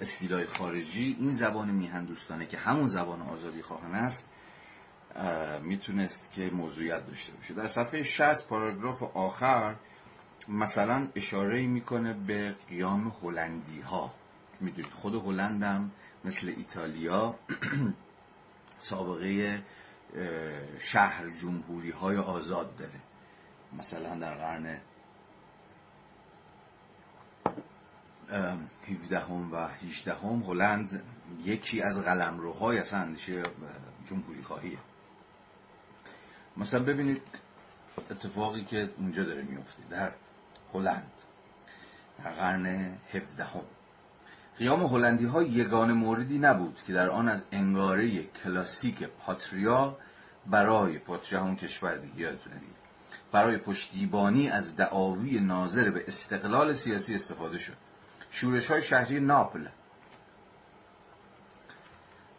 [0.00, 4.24] استیلای خارجی این زبان میهندوستانه که همون زبان آزادی خواهان است
[5.62, 7.54] می‌تونست که موضوعیت داشته باشه.
[7.54, 9.76] در صفحه 60 پاراگراف آخر
[10.48, 14.14] مثلا اشاره می‌کنه به قیام هلندی ها
[14.60, 15.90] می‌دونید خود هلندم
[16.24, 17.34] مثل ایتالیا
[18.78, 19.62] سابقه
[20.78, 23.00] شهر جمهوری های آزاد داره.
[23.72, 24.80] مثلا در قرن
[28.88, 31.02] 17 هم و 18 هم هلند
[31.44, 33.42] یکی از قلمروهای اصلا اندیشه
[34.06, 34.78] جمهوری خواهیه
[36.56, 37.22] مثلا ببینید
[38.10, 40.12] اتفاقی که اونجا داره میفته در
[40.74, 41.12] هلند.
[42.24, 42.66] در قرن
[43.12, 43.60] 17 هم
[44.58, 49.96] قیام هلندی ها یگان موردی نبود که در آن از انگاره کلاسیک پاتریا
[50.46, 52.38] برای پاتریا همون کشور دیگه
[53.32, 57.76] برای پشتیبانی از دعاوی ناظر به استقلال سیاسی استفاده شد.
[58.30, 59.66] شورش های شهری ناپل.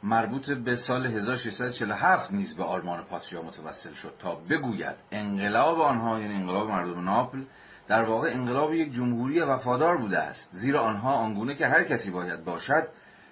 [0.04, 6.34] مربوط به سال 1647 نیز به آرمان پاتریا متوسل شد تا بگوید انقلاب آنها یعنی
[6.34, 7.44] انقلاب مردم ناپل
[7.92, 10.50] در واقع انقلاب یک جمهوری وفادار بوده است.
[10.52, 12.88] زیرا آنها آنگونه که هر کسی باید باشد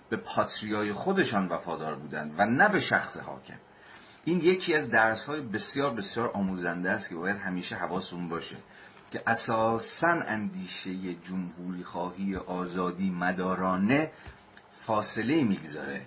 [0.10, 3.60] به پاتریای خودشان وفادار بودند و نه به شخص حاکم.
[4.26, 8.58] این یکی از درس های بسیار بسیار آموزنده است که باید همیشه حواسون باشه
[9.12, 14.12] که اساسا اندیشه جمهوری خواهی آزادی مدارانه
[14.86, 16.02] فاصله می‌گذاره.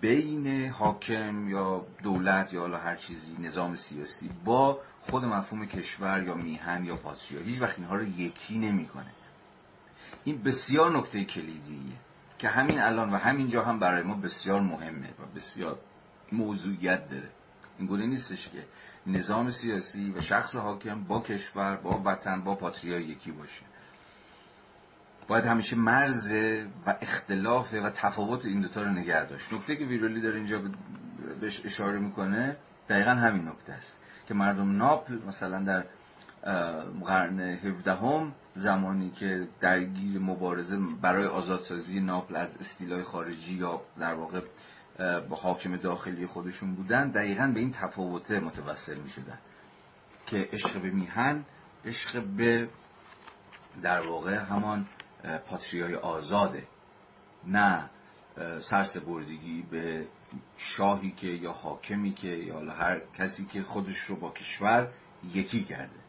[0.00, 6.34] بین حاکم یا دولت یا حالا هر چیزی نظام سیاسی با خود مفهوم کشور یا
[6.34, 9.10] میهن یا پادشاهی هیچ وقت اینها رو یکی نمی‌کنه.
[10.24, 11.96] این بسیار نکته کلیدیه
[12.38, 15.78] که همین الان و همین جا هم برای ما بسیار مهمه و بسیار
[16.32, 17.30] موضوعیت داره.
[17.78, 18.64] این گونه نیستش که
[19.06, 23.62] نظام سیاسی و شخص حاکم با کشور با وطن با پاتریا یکی باشه.
[25.28, 26.32] باید همیشه مرز
[26.86, 29.52] و اختلاف و تفاوت این دوتا رو نگه داشت.
[29.52, 30.62] نکته که ویرولی داره اینجا
[31.40, 32.56] بهش اشاره می‌کنه
[32.88, 35.84] دقیقا همین نکته است که مردم ناپل مثلا در
[37.04, 44.40] قرن 17 زمانی که درگیر مبارزه برای آزادسازی ناپل از استیلای خارجی یا در واقع
[45.28, 49.38] با حاکم داخلی خودشون بودن دقیقا به این تفاوته متوسل می شدن
[50.26, 51.44] که عشق به میهن
[51.84, 52.68] عشق به
[53.82, 54.86] در واقع همان
[55.22, 56.66] پاتریای آزاده.
[57.46, 57.90] نه
[59.06, 60.06] بردگی به
[60.56, 64.88] شاهی که یا حاکمی که یا هر کسی که خودش رو با کشور
[65.34, 66.06] یکی کرده.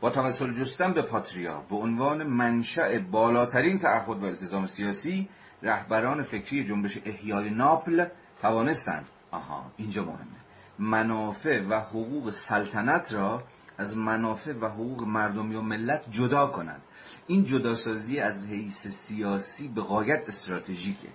[0.00, 5.28] با توسل جستن به پاتریا به عنوان منشأ بالاترین تعهد و التزام سیاسی
[5.62, 8.06] رهبران فکری جنبش احیای ناپل
[8.42, 9.06] توانستند.
[9.30, 10.40] آها اینجا مهمه.
[10.78, 13.42] منافع و حقوق سلطنت را
[13.80, 16.82] از منافع و حقوق مردمی و ملت جدا کنند.
[17.26, 21.08] این جداسازی از حیث سیاسی به غایت استراتژیکه.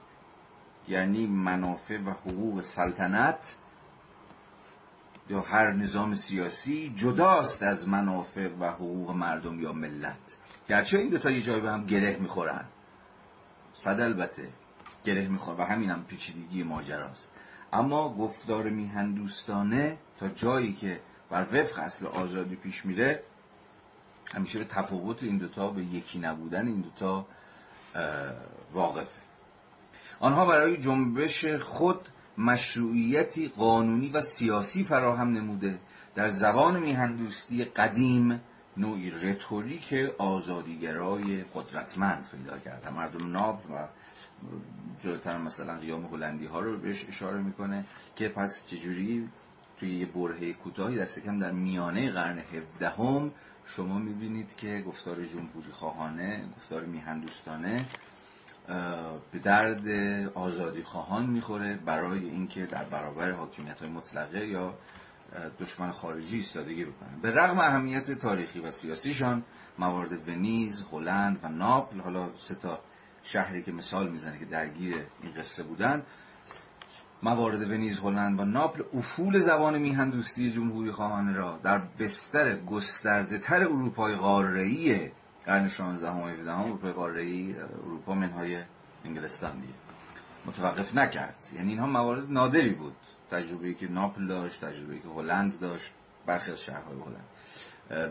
[0.87, 3.55] یعنی منافع و حقوق سلطنت
[5.29, 10.37] یا هر نظام سیاسی جداست از منافع و حقوق مردم یا ملت.
[10.69, 12.65] گرچه این دوتا یه جایی به هم گره می‌خورن.
[13.73, 14.49] صد البته
[15.03, 17.31] گره میخور و همین هم پیچیدگی ماجراست.
[17.73, 23.23] اما گفتار میهن دوستانه تا جایی که بر وفق اصل آزادی پیش میره
[24.33, 27.25] همیشه به تفاوت این دوتا به یکی نبودن این دوتا
[28.73, 29.21] واقفه.
[30.19, 35.79] آنها برای جنبش خود مشروعیتی قانونی و سیاسی فراهم نموده.
[36.15, 38.41] در زبان میهندوستی قدیم
[38.77, 42.89] نوعی رتوریک آزادیگرای قدرتمند پیدا کرده.
[42.89, 43.87] مردم ناب و
[44.99, 47.85] جلوتر مثلا قیام هلندی ها رو بهش اشاره می‌کنه
[48.15, 49.29] که پس چجوری
[49.79, 53.31] توی یه برهه کوتاهی دست کم در میانه قرن هفدهم
[53.65, 57.85] شما می‌بینید که گفتار جمهوری خواهانه گفتار میهندوستانه
[59.31, 59.87] به درد
[60.33, 64.73] آزادی خواهان می‌خوره برای اینکه در برابر حاکمیت های مطلقه یا
[65.59, 69.43] دشمن خارجی ایستادگی بکنن به رغم اهمیت تاریخی و سیاسیشان
[69.79, 72.79] موارد ونیز، هلند و ناپل حالا سه تا
[73.23, 76.03] شهری که مثال می‌زنه که درگیر این قصه بودن
[77.23, 83.37] موارد ونیز، هلند و ناپل افول زبان میهن دوستی جمهوری خواهانه را در بستر گسترده
[83.37, 85.11] تر اروپای قاره‌ای
[85.45, 88.63] قرن 16 و 17 اروپای قاره‌ای اروپا منهای
[89.05, 89.73] انگلستان دیگه.
[90.45, 91.47] متوقف نکرد.
[91.55, 92.95] یعنی اینها موارد نادری بود.
[93.31, 95.91] تجربه‌ای که ناپل داشت تجربه‌ای که هلند داشت
[96.25, 97.27] برخی از شهرهای هلند.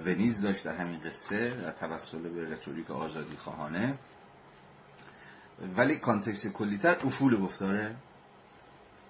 [0.07, 3.95] ونیز داشت در همین قصه در توسل به rhetoric آزادی خواهانه.
[5.77, 7.97] ولی context کلیتر افول گفتاره.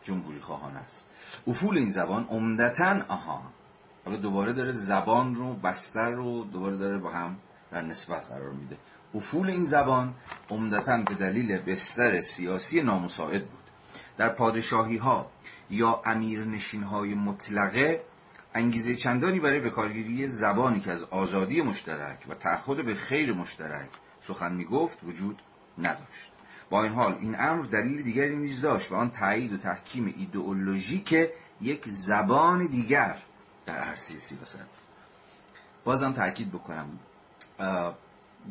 [0.04, 1.06] جمهوری خواهانه است.
[1.46, 3.42] افول این زبان عمدتا آها.
[4.04, 7.36] حالا دوباره داره زبان رو بستر رو دوباره داره با هم
[7.70, 8.76] در نسبت قرار میده.
[9.14, 10.14] افول این زبان
[10.50, 13.64] عمدتا به دلیل بستر سیاسی نامساعد بود.
[14.16, 15.30] در پادشاهی ها
[15.70, 18.04] یا امیرنشین های مطلقه
[18.54, 23.88] انگیزه چندانی برای بکارگیری زبانی که از آزادی مشترک و تعهد به خیر مشترک
[24.20, 25.42] سخن می‌گفت وجود
[25.78, 26.33] نداشت.
[26.82, 31.14] این حال این امر دلیل دیگری نیز داشت و آن تایید و تحکیم ایدئولوژیک
[31.60, 33.18] یک زبان دیگر
[33.66, 34.64] در عرصه سیاست.
[35.84, 36.98] بازم تاکید بکنم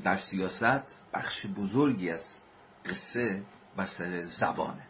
[0.03, 2.39] در سیاست بخش بزرگی از
[2.85, 3.43] قصه
[3.75, 4.87] بر سر زبانه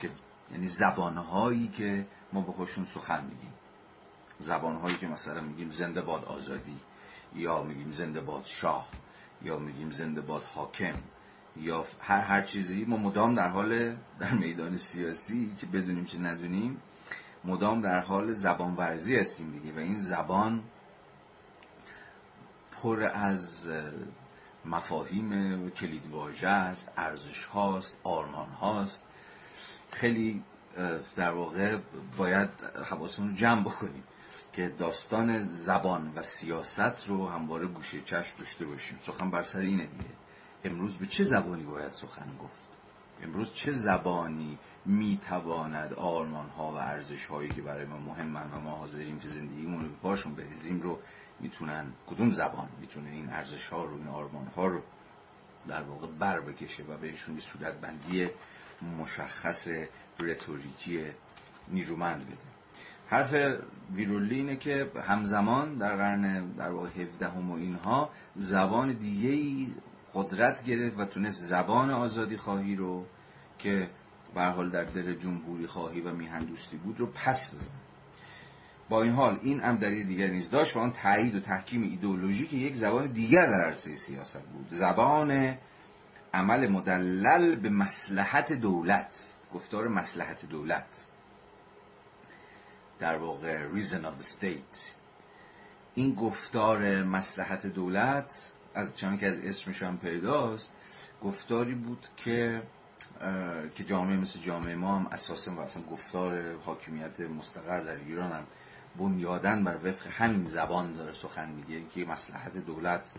[0.00, 0.10] که
[0.52, 3.52] یعنی زبانهایی که ما به خودشون سخن میگیم.
[4.38, 6.80] زبانهایی که مثلا میگیم زنده باد آزادی
[7.34, 8.88] یا میگیم زنده باد شاه
[9.42, 10.94] یا میگیم زنده باد حاکم.
[11.56, 12.84] یا هر هر چیزی.
[12.84, 16.82] ما مدام در حال در میدان سیاسی چه بدونیم چه ندونیم
[17.44, 19.76] مدام در حال زبان ورزی هستیم دیگه.
[19.76, 20.62] و این زبان
[22.72, 23.68] پر از
[24.64, 29.04] مفاهیم کلیدواژه است ارزش هاست آرمان هاست.
[29.90, 30.42] خیلی
[31.16, 31.78] در واقع
[32.16, 32.50] باید
[32.90, 34.04] حواسمون رو جمع بکنیم
[34.52, 38.98] که داستان زبان و سیاست رو همواره گوشه چشم داشته باشیم.
[39.02, 40.04] سخن بر سر اینه دیگه.
[40.64, 42.58] امروز به چه زبانی باید سخن گفت؟
[43.22, 48.70] امروز چه زبانی می‌تواند آرمان ها و ارزش هایی که برای ما مهمن و ما
[48.70, 50.98] حاضریم که زندگیمون رو باشون بریزیم رو
[51.40, 54.82] می‌تونن کدوم زبان می‌تونه این ارزش ها رو این آرمان ها رو
[55.68, 58.28] در واقع بر بکشه و بهشون صورت بندی
[58.98, 59.68] مشخص
[60.20, 61.04] رتوریکی
[61.68, 62.36] نیرومند بده؟
[63.06, 63.34] حرف
[63.94, 69.74] ویرولی اینه که همزمان در قرن در واقع 17 و اینها زبان دیگه ای
[70.14, 73.06] قدرت گرفت و تونست زبان آزادی خواهی رو
[73.58, 73.90] که
[74.34, 77.70] به حال در دل جمهوری خواهی و میهندوستی بود رو پس بزن
[78.88, 82.46] با این حال این هم دلیل دیگر نیز داشت و آن تایید و تحکیم ایدئولوژی
[82.46, 84.68] که یک زبان دیگر در عرصه سیاست بود.
[84.68, 85.58] زبان
[86.34, 91.06] عمل مدلل به مسلحت دولت گفتار مسلحت دولت.
[92.98, 94.78] در واقع reason of state.
[95.94, 100.74] این گفتار مسلحت دولت از چون که از اسمش هم پیداست
[101.22, 102.62] گفتاری بود که
[103.74, 108.46] که جامعه مثل جامعه ما هم اساسا و اصلا گفتار حاکمیت مستقر در ایران هم
[108.98, 113.10] بنیادن بر وفق همین زبان داره سخن میگه که مسلحت دولت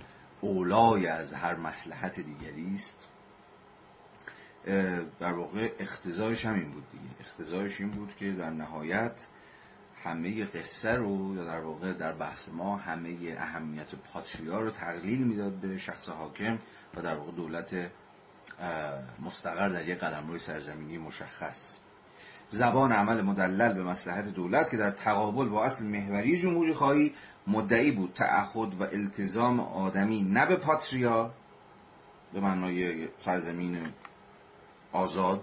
[0.42, 3.08] اولای از هر مسلحت دیگری است.
[5.20, 7.04] در واقع اختزایش همین بود دیگه.
[7.20, 9.28] اختزایش این بود که در نهایت
[10.06, 15.54] همه قصه رو یا در واقع در بحث ما همه اهمیت پاتریا رو تقلیل می‌داد
[15.54, 16.58] به شخص حاکم
[16.98, 17.92] و در واقع دولت
[19.20, 21.78] مستقر در یک قدم روی سرزمینی مشخص.
[22.48, 27.14] زبان عمل مدلل به مسلحت دولت که در تقابل با اصل محوری جمهوری خواهی
[27.48, 28.14] مدعی بود.
[28.14, 31.34] تعهد و التزام آدمی نه به پاتریا
[32.34, 33.88] به معنای سرزمین
[34.92, 35.42] آزاد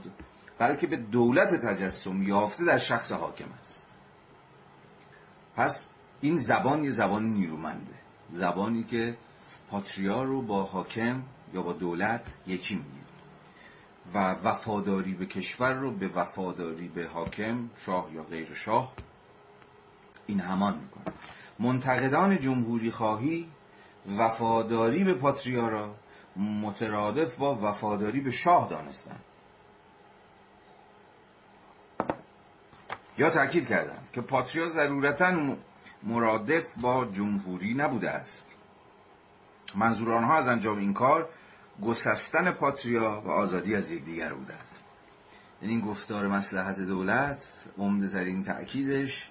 [0.58, 3.91] بلکه به دولت تجسم یافته در شخص حاکم است.
[5.56, 5.86] پس
[6.20, 7.94] این زبان یه زبان نیرومنده.
[8.30, 9.16] زبانی که
[9.70, 11.22] پاتریا رو با حاکم
[11.54, 13.02] یا با دولت یکی می‌گیره
[14.14, 18.92] و وفاداری به کشور رو به وفاداری به حاکم شاه یا غیر شاه
[20.26, 21.14] این همان می‌کنه.
[21.58, 23.48] منتقدان جمهوری خواهی
[24.18, 25.94] وفاداری به پاتریا را
[26.36, 29.24] مترادف با وفاداری به شاه دانستند
[33.22, 35.56] یا تاکید کردند که پاتریا ضرورتا
[36.02, 38.46] مرادف با جمهوری نبوده است.
[39.76, 41.28] منظور آنها از انجام این کار
[41.82, 44.84] گسستن پاتریا و آزادی از یکدیگر بوده است.
[45.62, 49.30] یعنی این گفتار مسلحت دولت عمده ترین تأکیدش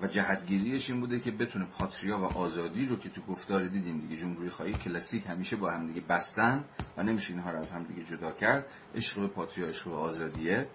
[0.00, 4.16] و جهتگیریش این بوده که بتونه پاتریا و آزادی رو که تو گفتار دیدیم دیگه
[4.16, 6.64] جمهوری خواهی کلاسیک همیشه با هم دیگه بستن
[6.96, 10.68] و نمیشه اینها رو از هم دیگه جدا کرد عشق به patria عشق به آزادیه.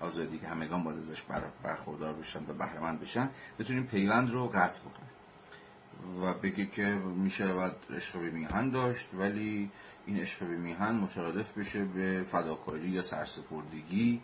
[0.00, 1.22] آزادی که همگان باید ازش
[1.62, 5.08] برخوردار بشن و بهرهمند بشن بتونیم پیوند رو قطع بکنیم.
[6.22, 6.86] و بگه که
[7.16, 9.70] میشه باید عشق به میهن داشت ولی
[10.06, 14.20] این عشق به میهن مترادف بشه به فداکاری یا سرسپردگی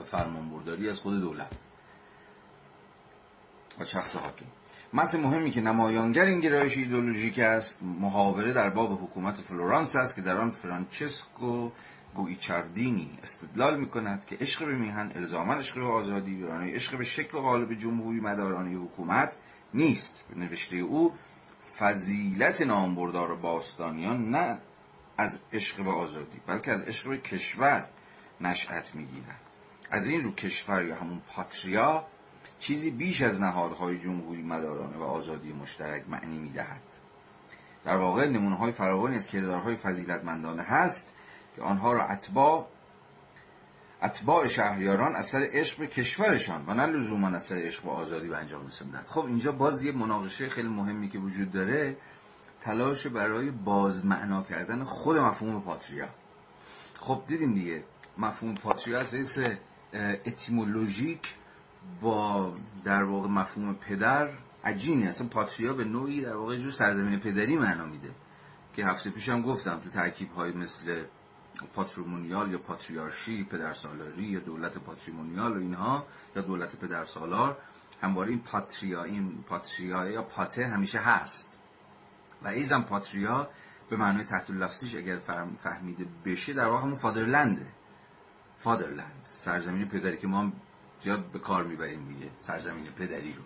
[0.00, 1.56] و فرمانبرداری از خود دولت
[3.80, 4.46] و شخص حاکم
[4.92, 10.22] متن مهمی که نمایانگر این گرایش ایدولوژیک است محاوره در باب حکومت فلورانس است که
[10.22, 11.70] در آن فرانچسکو
[12.16, 17.04] گویچاردینی استدلال می کند که عشق به میهن الزاما عشق به آزادی برانه عشق به
[17.04, 19.38] شکل غالب جمهوری مدارانه حکومت
[19.74, 20.24] نیست.
[20.28, 21.12] به نوشته او
[21.78, 24.58] فضیلت نامبردار باستانیان نه
[25.18, 27.88] از عشق به آزادی بلکه از عشق به کشور
[28.40, 29.40] نشأت می‌گیرد.
[29.90, 32.06] از این رو کشور یا همون پاتریا
[32.58, 36.82] چیزی بیش از نهادهای جمهوری مدارانه و آزادی مشترک معنی می‌دهد.
[37.84, 41.15] در واقع نمونه های فراوانی از کردارهای فضیلتمندانه هست
[41.56, 42.66] که آنها را اتباع
[44.02, 48.66] اتباع شهریاران اثر عشق به کشورشان و نه لزوما اثر عشق به آزادی به انجام
[48.66, 49.04] رسوندند.
[49.04, 51.96] خب اینجا باز یه مناقشه خیلی مهمی که وجود داره
[52.60, 56.08] تلاش برای باز معنا کردن خود مفهوم پاتریا
[57.00, 57.84] خب دیدیم دیگه
[58.18, 59.38] مفهوم پاتریا از حیث
[60.26, 61.34] اتیمولوژیک
[62.00, 62.52] با
[62.84, 64.30] در واقع مفهوم پدر
[64.64, 65.08] عجینه.
[65.08, 68.10] اصلا پاتریا به نوعی در واقع جو سرزمین پدری معنا میده.
[68.76, 71.04] که هفته پیشم گفتم تو ترکیب های مثل
[71.74, 77.58] پاتریمونیال یا پاتریارشی پدرسالاری یا دولت پاتریمونیال و اینها یا دولت پدرسالار
[78.02, 81.58] همواره این پاتریا این پاتریا یا پاته همیشه هست.
[82.42, 83.50] و ایزم پاتریا
[83.90, 85.18] به معنای تحت لفظیش اگر
[85.58, 87.66] فهمیده بشه در واقع همون فادرلنده.
[88.58, 90.52] فادرلند سرزمین پدری که ما
[91.00, 93.42] زیاد به کار می‌بریم دیگه سرزمین پدری رو.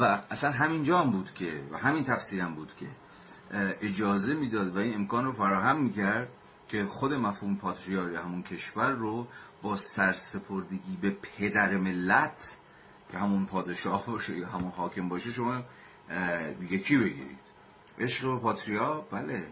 [0.00, 2.86] و اصلا همینجا هم بود که و همین تفسیر هم بود که
[3.80, 6.36] اجازه می‌داد و این امکان رو فراهم می‌کرد
[6.68, 9.26] که خود مفهوم پاتریار یا همون کشور رو
[9.62, 12.56] با سرسپردگی به پدر ملت
[13.12, 15.62] که همون پادشاه باشه یا همون حاکم باشه شما
[16.60, 17.38] یکی بگیرید.
[17.98, 19.48] عشق به پاتریا بله.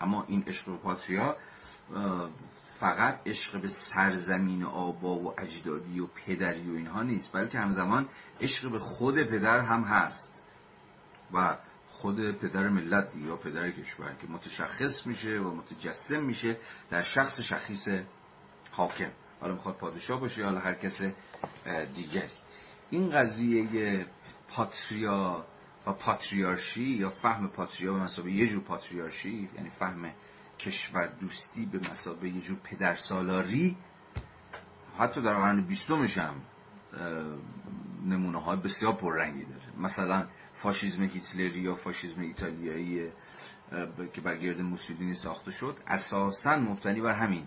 [0.00, 1.36] اما این عشق به پاتریا
[2.80, 8.08] فقط عشق به سرزمین آبا و اجدادی و پدری و اینها نیست بلکه همزمان
[8.40, 10.44] عشق به خود پدر هم هست.
[11.32, 11.56] و
[12.02, 16.56] خود پدر ملت یا پدر کشور که متشخص میشه و متجسم میشه
[16.90, 17.88] در شخص شخیص
[18.70, 19.10] حاکم.
[19.40, 21.00] حالا می‌خواد پادشاه باشه حالا هر کس
[21.94, 22.28] دیگری.
[22.90, 24.06] این قضیه
[24.48, 25.46] پاتریا
[25.86, 30.12] و پاتریارشی یا فهم پاتریا به مسابقه یه جور پاتریارشی یعنی فهم
[30.58, 33.76] کشور دوستی به مسابقه یه جور پدر سالاری
[34.98, 36.34] حتی در قرن بیستمش هم
[38.06, 39.78] نمونه های بسیار پررنگی داره.
[39.78, 40.26] مثلا
[40.62, 43.10] فاشیزم هیتلری یا فاشیزم ایتالیایی
[44.14, 47.46] که بر گرد موسولینی ساخته شد اساسا مبتنی بر همین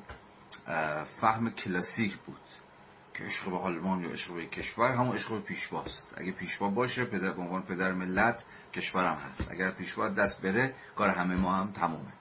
[1.06, 2.42] فهم کلاسیک بود
[3.14, 6.14] که عشق به آلمان یا عشق به کشور همون عشق به پیشواست.
[6.18, 9.52] اگه پیشوا باشه پدر به عنوان پدر ملت کشورم هست.
[9.52, 12.14] اگر پیشوا دست بره کار همه ما هم تمومه.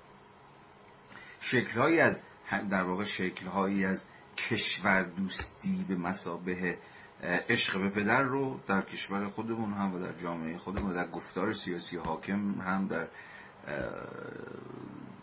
[1.41, 2.23] شکلهایی از
[2.71, 6.79] در واقع شکلهایی از کشور دوستی به مسابه
[7.23, 11.53] عشق به پدر رو در کشور خودمون هم و در جامعه خودمون و در گفتار
[11.53, 13.09] سیاسی حاکم هم در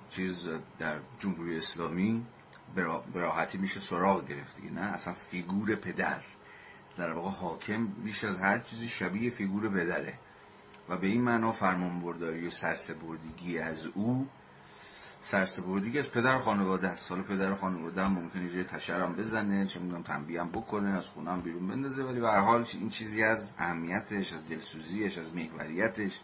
[0.09, 0.47] چیز
[0.79, 2.25] در جمهوری اسلامی
[2.75, 2.83] به
[3.13, 6.21] راحتی میشه سراغ گرفت نه؟ اصلا فیگور پدر.
[6.97, 10.13] در واقع حاکم بیش از هر چیزی شبیه فیگور پدره.
[10.89, 14.27] و به این معنا فرمان برداری و سرسپردگی از او
[15.23, 17.11] سرسپردگی از پدر خانواده است.
[17.11, 21.37] حالا پدر خانواده هم ممکنه یه تشرم بزنه چه می‌دونم تنبیه هم بکنه از خونه
[21.37, 22.03] بیرون بندازه.
[22.03, 26.19] ولی به هر حال این چیزی از اهمیتش از دلسوزیش از محوریتش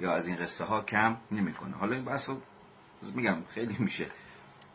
[0.00, 1.74] یا از این قصه ها کم نمی‌کنه.
[1.76, 2.30] حالا این بحث
[3.14, 4.06] میگم خیلی میشه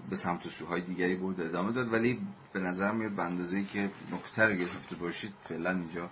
[0.10, 1.94] به سمت سوهای دیگری برد ادامه داد.
[1.94, 2.20] ولی
[2.54, 6.10] به نظر میاد به اندازه که نقطه رو گرفته باشید فعلا اینجا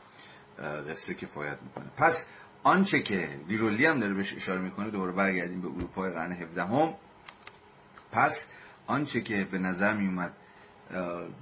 [0.89, 1.91] قصه کفایت می‌کنه.
[1.97, 2.27] پس
[2.63, 6.93] آنچه که ویرولی هم داره بهش اشاره می‌کنه دوباره برگردیم به اروپای قرن 17 هم
[8.11, 8.47] پس
[8.87, 10.33] آنچه که به نظر میومد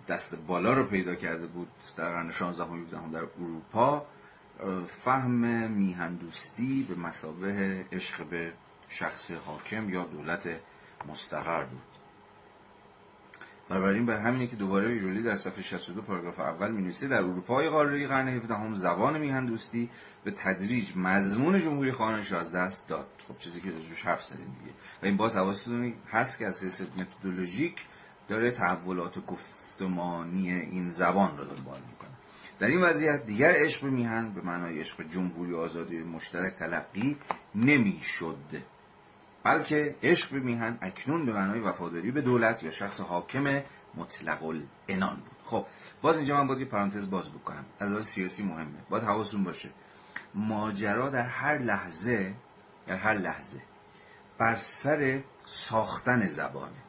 [0.08, 4.06] دست بالا رو پیدا کرده بود در قرن 16 و 17 در اروپا
[4.86, 8.54] فهم میهندوستی به مسابه عشق به
[8.90, 10.50] شخص حاکم یا دولت
[11.08, 11.82] مستقر بود.
[13.70, 18.08] بنابراین بر همینه که دوباره ویرولی در صفحه 62 پاراگراف اول می‌نویسه در اروپای قاره
[18.08, 19.90] قرن 17 هم زبان میهندوستی
[20.24, 23.08] به تدریج مضمون جمهوری خانش از دست داد.
[23.28, 24.72] خب چیزی که راجبش حرف زدیم دیگه.
[25.04, 27.86] و این باز حواستون هست که از حیث متدولوژیک
[28.28, 32.10] داره تحولات گفتمانی این زبان رو دنبال می‌کنه.
[32.60, 37.18] در این وضعیت دیگر عشق میهن به معنای عشق جمهوری آزادی مشترک تلقی
[37.56, 38.38] نمی‌شد.
[39.48, 43.64] بلکه عشق به میهن اکنون به معنای وفاداری به دولت یا شخص حاکم
[43.96, 45.38] مطلق الانان بود.
[45.44, 45.66] خب
[46.02, 47.66] باز اینجا من باید یه پرانتز باز بکنم.
[47.80, 48.80] از لحاظ سیاسی مهمه.
[48.90, 49.70] باید حواستون باشه.
[50.34, 52.36] ماجرا در هر لحظه
[52.88, 53.62] در هر لحظه
[54.38, 56.84] بر سر ساختن زبانه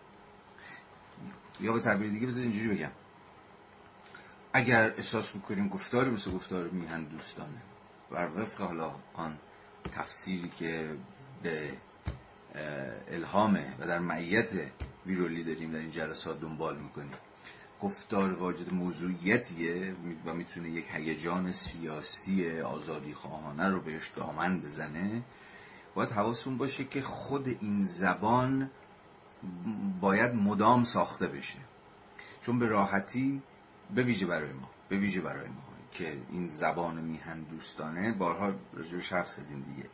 [1.60, 2.92] یا به تعبیر دیگه بذار اینجوری بگم.
[4.52, 7.62] اگر احساس می‌کنیم گفتاری مثل گفتار میهن دوستانه
[8.10, 9.38] بر وفق حالا آن
[9.92, 10.96] تفسیری که
[11.42, 11.72] به
[13.08, 14.50] الهامه و در معیت
[15.06, 17.12] ویرولی داریم در این جلسات دنبال می‌کنیم.
[17.82, 19.94] گفتار واجد موضوعیتیه
[20.26, 25.22] و می‌تونه یک هیجان سیاسی آزادی خواهانه رو بهش دامن بزنه.
[25.94, 28.70] باید حواستون باشه که خود این زبان
[30.00, 31.58] باید مدام ساخته بشه.
[32.42, 33.42] چون به راحتی
[33.94, 39.00] به ویژه برای ما به ویژه برای ما که این زبان میهن دوستانه بارها رجوع
[39.00, 39.88] حرف زدیم دیگه.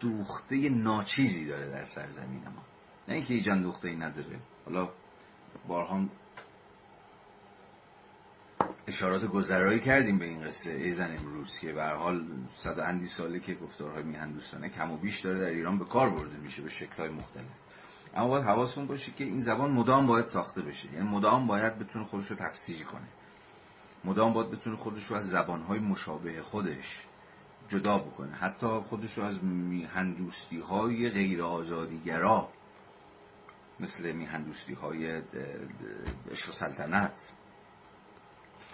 [0.00, 2.62] دوخته ناچیزی داره در سرزمین ما.
[3.08, 4.40] نه اینکه هیچ دوخته ای نداره.
[4.64, 4.88] حالا
[5.68, 6.08] بارها
[8.86, 10.70] اشارات گذرایی کردیم به این قصه.
[10.70, 15.40] ایزن امروز که به حال صد اندی ساله که گفتارهای میهندوستانه کم و بیش داره
[15.40, 17.44] در ایران به کار برده میشه به شکلهای مختلف.
[18.14, 20.92] اما باید حواستون باشه که این زبان مدام باید ساخته بشه.
[20.92, 23.08] یعنی مدام باید بتونه خودش رو تفسیری کنه.
[24.04, 27.04] مدام باید بتونه خودش رو از زبانهای مشابه خودش
[27.68, 28.36] جدا بکنه.
[28.36, 32.48] حتی خودش رو از میهندوستی های غیر آزادیگرا
[33.80, 35.22] مثل میهندوستی های
[36.30, 37.32] عشق سلطنت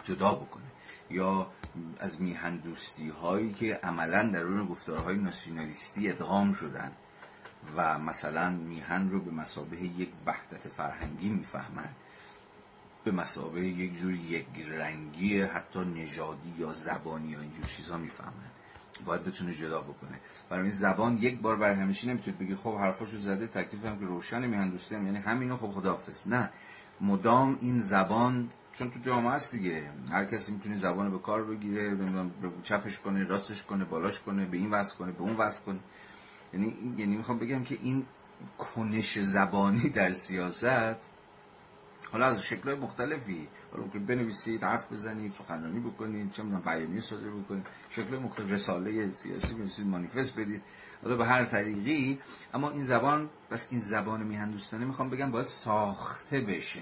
[0.05, 0.65] جدا بکنه.
[1.11, 1.51] یا
[1.99, 6.93] از میهندوستی هایی که عملا در اون گفتارهای ناسیونالیستی ادغام شدن
[7.77, 11.97] و مثلا میهن رو به مسابه یک وحدت فرهنگی می‌فهمند
[13.05, 18.53] به مسابه یک جور یک رنگی حتی نژادی یا زبانی یا اینجور چیزها می‌فهمند
[19.07, 20.21] باید بتونه جدا بکنه.
[20.51, 24.47] برای زبان یک بار بر همیشه نمی‌تونید بگی خب حرفاشو زده تکلیف هم که روشن
[24.47, 26.29] میهن دوستی هم یعنی همینو خب خداحافظ.
[26.29, 26.51] نه
[27.01, 31.97] مدام این زبان چون تو جامعه است دیگه هر کسی می‌تونه زبان به کار بگیره
[32.63, 35.79] چپش کنه راستش کنه بالاش کنه به این وصل کنه به اون وصل کنه.
[36.53, 38.07] یعنی یعنی می‌خوام بگم که این
[38.59, 41.14] کنش زبانی در سیاست
[42.15, 43.49] حالا از شکلهای مختلفی.
[43.73, 47.67] حالا بنویسید حرف بزنید سخنرانی بکنید چه می‌دونم بیانیه صادر بکنید.
[47.91, 50.63] شکل مختلف رساله سیاسی بنویسید مانیفست بدید.
[51.03, 52.19] حالا به هر طریقی
[52.55, 56.81] اما این زبان بس این زبان میهندوستانی می‌خوام بگم باید ساخته بشه.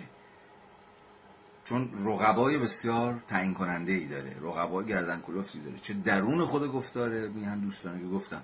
[1.65, 4.37] چون رقبای بسیار تعیین کننده ای داره.
[4.43, 5.77] رقبای گردن کلفتی داره.
[5.79, 8.43] چه درون خود گفتار میهندوستانی که گفتم.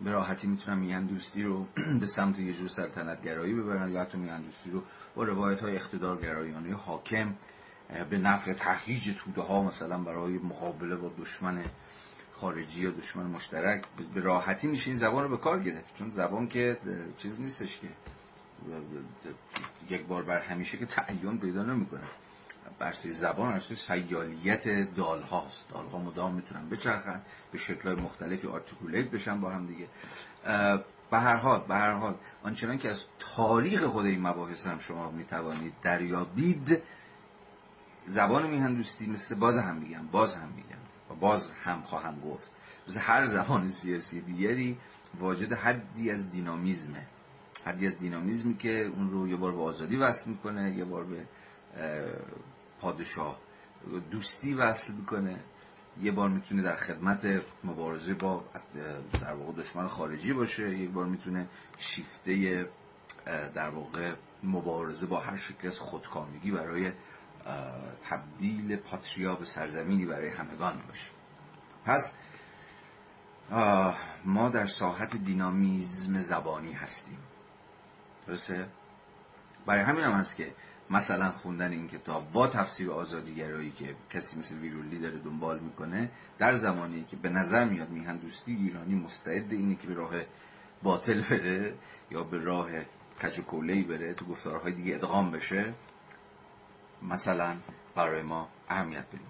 [0.00, 1.66] به راحتی می‌تونن میهن دوستی رو
[2.00, 4.82] به سمت یه جور سلطنت گرایی ببرن یا حتی میهن دوستی رو
[5.14, 7.34] با روایت های اقتدار گرایانه حاکم
[8.10, 11.64] به نفع تهییج توده ها مثلا برای مقابله با دشمن
[12.32, 13.84] خارجی یا دشمن مشترک
[14.14, 15.94] به راحتی میشه این زبان رو به کار گرفت.
[15.94, 16.78] چون زبان که
[17.16, 17.88] چیز نیستش که
[19.90, 22.04] یک بار بر همیشه که تعین پیدا نمی‌کنه.
[22.78, 29.10] برسی زبان برسی سیالیت دال هاست دال ها مدام می‌تونن بچرخن به شکل مختلفی آرتیکولیت
[29.10, 29.88] بشن با هم دیگه.
[31.10, 35.10] به هر حال به هر حال آنچنان که از تاریخ خود این مباحث هم شما
[35.10, 36.82] می‌توانید دریابید
[38.06, 40.78] زبان میهندوستی مثل باز هم میگم باز هم میگم
[41.10, 42.50] و باز هم خواهم گفت.
[42.88, 44.78] مثل هر زبان سیاسی دیگری
[45.18, 47.06] واجد حدی از دینامیزمه.
[47.66, 51.26] حدی از دینامیزمی که اون رو یه بار به آزادی وصل می‌کنه یه بار به
[52.80, 53.38] پادشاه
[54.10, 55.40] دوستی وصل می‌کنه.
[56.00, 58.44] یه بار می‌تونه در خدمت مبارزه با
[59.20, 60.78] در واقع دشمن خارجی باشه.
[60.78, 61.48] یک بار می‌تونه
[61.78, 62.66] شیفته
[63.54, 66.92] در واقع مبارزه با هر شکل از خودکامگی برای
[68.04, 71.10] تبدیل پاتریا به سرزمینی برای همگان باشه.
[71.84, 72.12] پس
[74.24, 77.18] ما در ساحت دینامیزم زبانی هستیم.
[78.26, 78.68] درسته؟
[79.66, 80.54] برای همین هم هست که
[80.90, 86.54] مثلا خوندن این کتاب با تفسیر آزادیگرایی که کسی مثل ویرولی داره دنبال می‌کنه در
[86.54, 90.10] زمانی که به نظر میاد میهن دوستی ایرانی مستعد اینه که به راه
[90.82, 91.74] باطل بره
[92.10, 92.70] یا به راه
[93.22, 93.40] کج
[93.88, 95.74] بره تو گفتارهای دیگه ادغام بشه
[97.02, 97.56] مثلا
[97.94, 99.24] برای ما اهمیت پیدا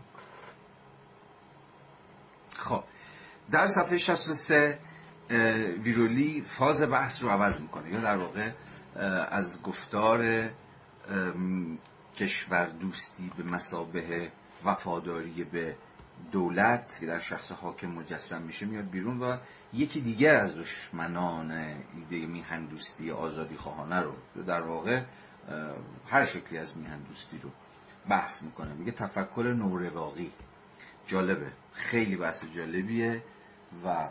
[2.56, 2.84] خب
[3.50, 4.78] در صفحه 63
[5.82, 8.50] ویرولی فاز بحث رو عوض می‌کنه یا در واقع
[9.30, 10.50] از گفتار
[12.16, 14.32] کشور دوستی به مسابه
[14.64, 15.76] وفاداری به
[16.32, 19.36] دولت که در شخص حاکم مجسم میشه میاد بیرون و
[19.72, 24.14] یکی دیگر از دشمنان ایده میهن دوستی آزادی خواهانه رو
[24.46, 25.02] در واقع
[26.06, 27.50] هر شکلی از میهن دوستی رو
[28.08, 28.74] بحث می‌کنه.
[28.74, 30.32] میگه تفکر نورواقی
[31.06, 31.52] جالبه.
[31.72, 33.22] خیلی بحث جالبیه
[33.84, 34.08] و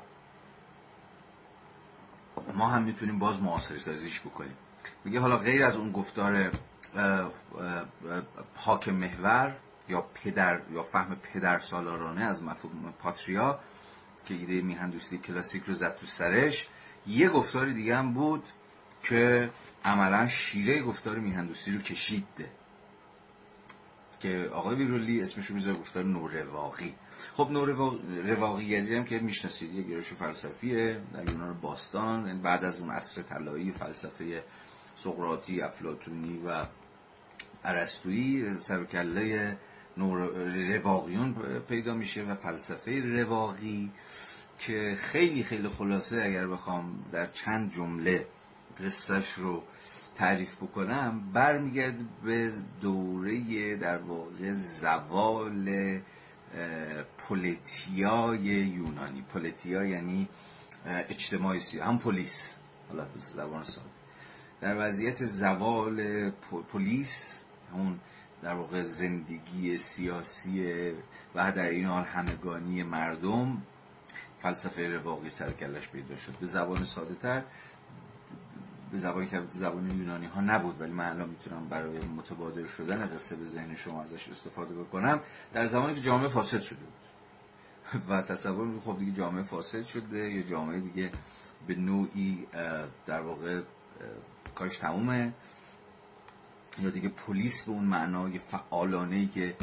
[2.54, 4.56] ما هم می‌تونیم باز معاصر سازیش بکنیم.
[5.06, 6.52] میگه حالا غیر از اون گفتار
[8.56, 9.58] حاکم محور
[9.90, 13.60] یا پدر یا فهم پدر سالارانه از مفهوم پاتریا
[14.26, 16.68] که ایده میهندوستی کلاسیک رو زد تو سرش
[17.08, 18.44] یه گفتار دیگه هم بود
[19.04, 19.50] که
[19.86, 22.50] عملا شیره گفتار میهندوستی رو کشید
[24.20, 26.96] که آقای ویرولی اسمش رو می‌ذاره گفتار نورواقی
[27.34, 32.90] خب نورواقی هم که می‌شناسید یه گرایش فلسفیه در یونان باستان یعنی بعد از اون
[32.90, 34.44] عصر طلایی فلسفه
[34.98, 36.66] سقراطی افلاتونی و
[37.64, 39.58] ارسطویی سرکله
[40.74, 43.92] رواقیون پیدا میشه و فلسفه رواقی
[44.60, 48.28] که خیلی خیلی خلاصه اگر بخوام در چند جمله
[48.80, 49.64] قصهش رو
[50.16, 56.00] تعریف بکنم برمیگرد به دوره در واقع زوال
[57.18, 59.22] پولیتیای یونانی.
[59.22, 60.30] پولیتیا یعنی
[60.86, 62.56] اجتماعی سی هم پلیس.
[62.90, 63.97] حالا زبان ساده.
[64.62, 66.30] در وضعیت زوال
[66.72, 67.44] پلیس
[67.74, 68.00] اون
[68.42, 70.92] در واقع زندگی سیاسی
[71.36, 73.62] و در این حال همگانی مردم
[74.42, 76.34] فلسفه رواقی سرکلش پیدا شد.
[76.40, 77.44] به زبان ساده تر
[78.92, 83.36] به زبانی که زبان یونانی ها نبود ولی من الان می‌تونم برای متبادر شدن قصه
[83.36, 85.22] به ذهن شما ازش استفاده بکنم.
[85.54, 86.94] در زمانی که جامعه فاسد شده بود.
[88.10, 91.12] و تصور خب دیگه جامعه فاسد شده یا جامعه دیگه
[91.68, 92.48] به نوعی
[93.06, 93.62] در واقع
[94.56, 95.34] کارش تمومه.
[96.80, 99.56] یا دیگه پلیس به اون معنای فعالانه ای که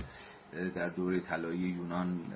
[0.75, 2.33] در دوره طلایی یونان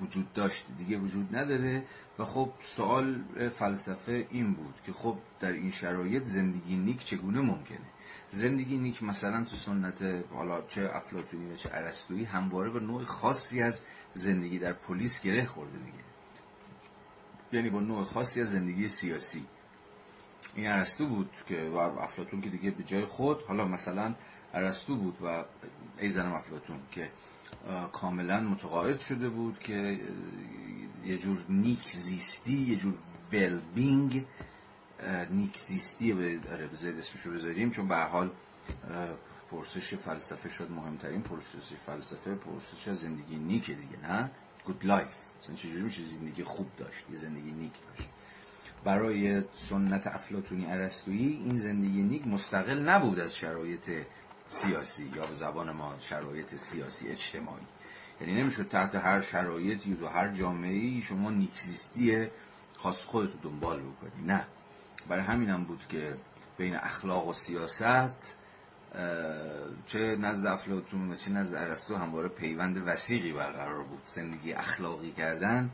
[0.00, 1.86] وجود داشت دیگه وجود نداره.
[2.18, 7.86] و خب سوال فلسفه این بود که خب در این شرایط زندگی نیک چگونه ممکنه؟
[8.30, 13.62] زندگی نیک مثلا تو سنت حالا چه افلاطونی و چه ارسطویی همواره به نوع خاصی
[13.62, 13.82] از
[14.12, 16.04] زندگی در پلیس گره خورده دیگه.
[17.52, 19.46] یعنی با نوع خاصی از زندگی سیاسی.
[20.54, 24.14] این ارسطو بود که و افلاطون که دیگه به جای خود حالا مثلا
[24.54, 25.44] ارسطو بود و
[25.98, 27.10] ایزن افلاطون که
[27.92, 30.00] کاملا متقاعد شده بود که
[31.04, 32.94] یه جور نیک زیستی یه جور
[33.32, 34.24] well-being
[35.30, 38.30] نیک زیستی آره بذارید اسمشو بذاریم چون به حال
[39.50, 44.30] پرسش فلسفه شد مهمترین پرسش فلسفه پرسش از زندگی نیک دیگه نه؟
[44.64, 48.08] good life مثلا چجوری میشه زندگی خوب داشت یه زندگی نیک داشت؟
[48.84, 53.90] برای سنت افلاتونی ارسطویی این زندگی نیک مستقل نبود از شرایط
[54.48, 57.64] سیاسی یا به زبان ما شرایط سیاسی اجتماعی.
[58.20, 62.28] یعنی نمی‌شد تحت هر شرایطی و هر جامعه ای شما نیکزیستی
[62.76, 64.26] خاص خودتو دنبال بکنی.
[64.26, 64.46] نه.
[65.08, 66.16] برای همینم بود که
[66.58, 68.36] بین اخلاق و سیاست
[69.86, 74.02] چه نزد افلاتون و چه نزد ارسطو همواره پیوند وسیقی برقرار بود.
[74.06, 75.70] زندگی اخلاقی کردن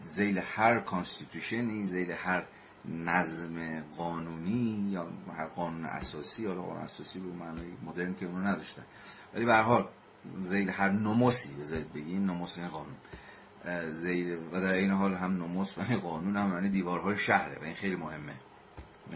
[0.00, 2.46] زیل هر کانستیتوشنی زیل هر
[2.84, 8.82] نظم قانونی یا هر قانون اساسی یا قانون اساسی به معنی مدرن که اونو نداشتن.
[9.34, 9.88] ولی به حال
[10.38, 12.96] زیل هر نموسی بذارید بگیم نموس این قانون.
[13.90, 17.74] زیل و در این حال هم نموس و قانون هم یعنی دیوارهای شهره و این
[17.74, 18.34] خیلی مهمه.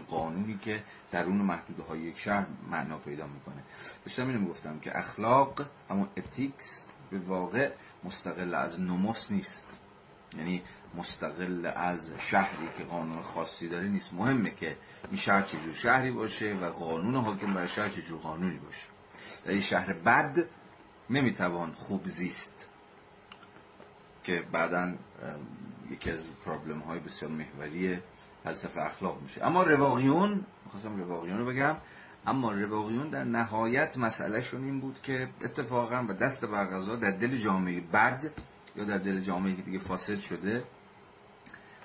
[0.07, 3.63] قانونی که درون محدوده های یک شهر معنا پیدا می‌کنه.
[4.05, 7.71] داشتم اینو گفتم که اخلاق همون اتیکس به واقع
[8.03, 9.77] مستقل از نموس نیست.
[10.37, 10.61] یعنی
[10.95, 14.13] مستقل از شهری که قانون خاصی داره نیست.
[14.13, 14.77] مهمه که
[15.07, 18.85] این شهر چجور شهری باشه و قانون حاکم بر شهر چجور قانونی باشه.
[19.45, 20.45] در این شهر بد
[21.09, 22.69] نمی‌توان خوب زیست
[24.23, 24.93] که بعدا
[25.91, 27.99] یکی از پرابلم های بسیار محوری
[28.43, 29.45] فلسفه اخلاق میشه.
[29.45, 31.77] اما رواقیون می‌خواستم رواقیون رو بگم
[32.27, 37.81] اما رواقیون در نهایت مسئلهشون این بود که اتفاقا به دست برغذا در دل جامعه
[37.81, 38.31] بد
[38.75, 40.63] یا در دل جامعه که دیگه فاسد شده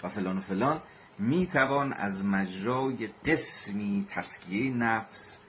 [0.03, 0.83] و فلان و فلان
[1.19, 5.41] می‌توان از مجرای قسمی تسکیه نفس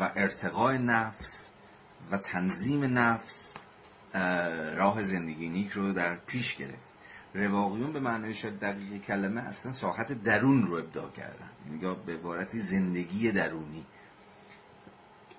[0.00, 1.52] و ارتقاء نفس
[2.10, 3.54] و تنظیم نفس
[4.76, 6.94] راه زندگی نیک رو در پیش گرفت.
[7.34, 11.50] رواقیون به معنای شد دقیق کلمه اصلا ساحت درون رو ابداع کردن.
[11.66, 13.86] یعنی یا به عبارتی زندگی درونی.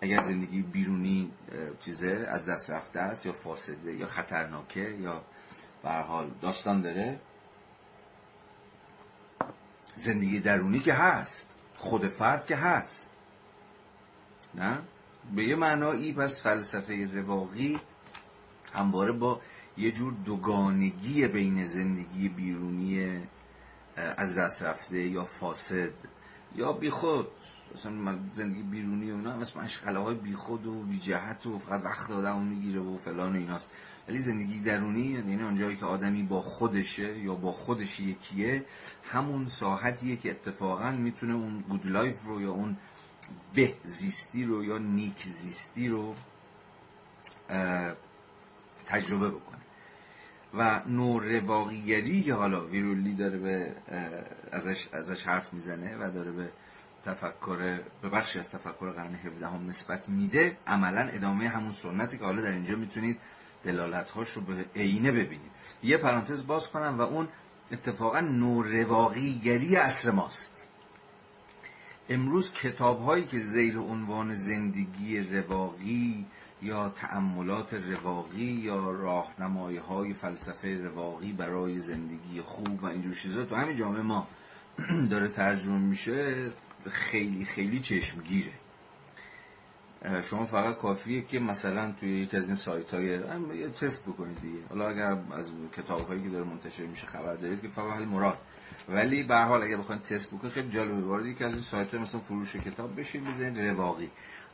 [0.01, 1.31] اگر زندگی بیرونی
[1.79, 5.23] چیزه از دست رفته است یا فاسده یا خطرناکه یا
[5.83, 7.19] به حال داستان داره
[9.95, 13.11] زندگی درونی که هست خود فرد که هست.
[14.55, 14.81] نه؟
[15.35, 17.79] به یه معنایی پس فلسفه رواقی
[18.73, 19.41] همواره با
[19.77, 23.21] یه جور دوگانگی بین زندگی بیرونی
[23.95, 25.91] از دست رفته یا فاسد
[26.55, 27.27] یا بیخود
[27.75, 32.11] مثلا زندگی بیرونی و اینا مثلا مشغله های بیخود و بی جهت و فقط وقت
[32.11, 33.69] آدم می‌گیره و فلان و ایناست.
[34.07, 38.65] ولی زندگی درونی یعنی اونجایی که آدمی با خودشه یا با خودش یکیه
[39.03, 42.77] همون ساحتیه که اتفاقا می‌تونه اون good life رو یا اون
[43.55, 46.15] به زیستی رو یا نیک زیستی رو
[48.85, 49.57] تجربه بکنه.
[50.53, 53.75] و نور رواقیگری که حالا ویرولی داره به
[54.51, 56.49] ازش, ازش حرف می‌زنه و داره به
[57.07, 62.23] تفکر به بخشی از تفکر قرن 17 هم نسبت میده عملا ادامه همون سنتی که
[62.23, 63.19] حالا در اینجا می‌تونید
[63.63, 65.51] دلالت هاش رو به عینه ببینید.
[65.83, 67.27] یه پرانتز باز کنم و اون
[67.71, 70.67] اتفاقا نورواقیگری اصر ماست.
[72.09, 76.25] امروز کتاب هایی که زیر عنوان زندگی رواقی
[76.61, 83.55] یا تأملات رواقی یا راهنمایی های فلسفه رواقی برای زندگی خوب و اینجور چیزا تو
[83.55, 84.27] همین جامعه ما
[85.11, 86.51] داره ترجمه میشه
[86.89, 88.51] خیلی خیلی چشمگیره.
[90.23, 93.05] شما فقط کافیه که مثلا توی یکی از این سایت های
[93.57, 94.59] یه تست بکنید دیگه.
[94.69, 98.37] حالا اگر از کتاب هایی که داره منتشر میشه خبر دارید که فقط مراد.
[98.89, 101.01] ولی به حال اگر بخواید تست بکنید خیلی جالبه.
[101.01, 104.09] وارد یکی از این سایت های مثلا فروش کتاب بشید بزنید رواقی.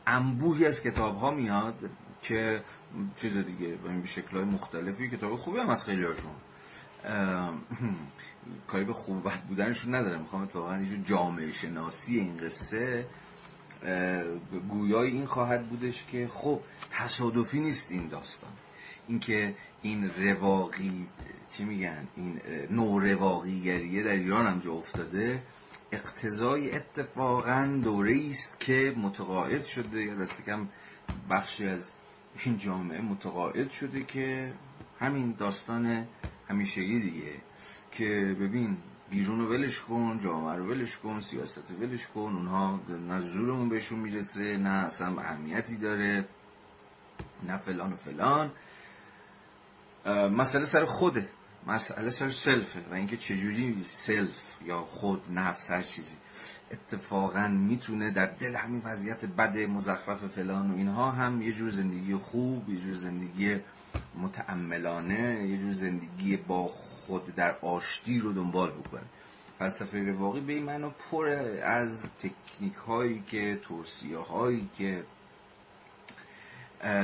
[0.06, 1.90] انبوهی از کتاب ها میاد
[2.22, 2.62] که
[3.16, 5.10] چیز دیگه به شکل های مختلفی.
[5.10, 6.32] کتاب خوبی هم از خیلی هاشون
[8.66, 13.06] کاری به خوب بد بودنشون نداره می‌خوام واقعا یه جامعه شناسی این قصه
[14.68, 18.50] گویای این خواهد بودش که خب تصادفی نیست این داستان.
[19.08, 21.08] اینکه این رواقی
[21.50, 22.40] چی میگن؟ این
[22.70, 25.42] نو رواقیگریه در ایران هم جا افتاده
[25.92, 30.68] اقتضای اتفاقا دوره است که متقاعد شده یا دست کم
[31.30, 31.92] بخشی از
[32.44, 34.52] این جامعه متقاعد شده که
[35.00, 36.06] همین داستان
[36.48, 37.32] همیشگی دیگه.
[37.94, 38.76] که ببین
[39.10, 43.68] بیرون رو ولش کن جامعه رو ولش کن سیاست رو ولش کن اونها نه زورمون
[43.68, 46.28] بهشون می‌رسه نه اصلا اهمیتی داره
[47.46, 48.52] نه فلان و فلان.
[50.30, 51.28] مسئله سر خوده
[51.66, 56.16] مسئله سر سلفه و اینکه چجوری سلف یا خود نفس هر چیزی
[56.70, 62.14] اتفاقا می‌تونه در دل همین وضعیت بد مزخرف فلان و اینها هم یه جور زندگی
[62.14, 63.60] خوب یه جور زندگی
[64.22, 66.70] متعملانه یه جور زندگی با
[67.36, 69.02] در آشتی رو دنبال بکنه.
[69.58, 71.26] فلسفه رواقی به این معنی پر
[71.62, 75.04] از تکنیک هایی که توصیه هایی که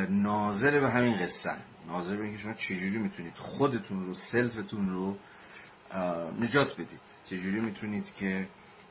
[0.08, 1.52] ناظر به همین قصه
[1.88, 5.16] ناظر به اینکه شما چجوری می‌تونید خودتون رو سلفتون رو
[6.40, 7.00] نجات بدید.
[7.24, 8.48] چجوری می‌تونید که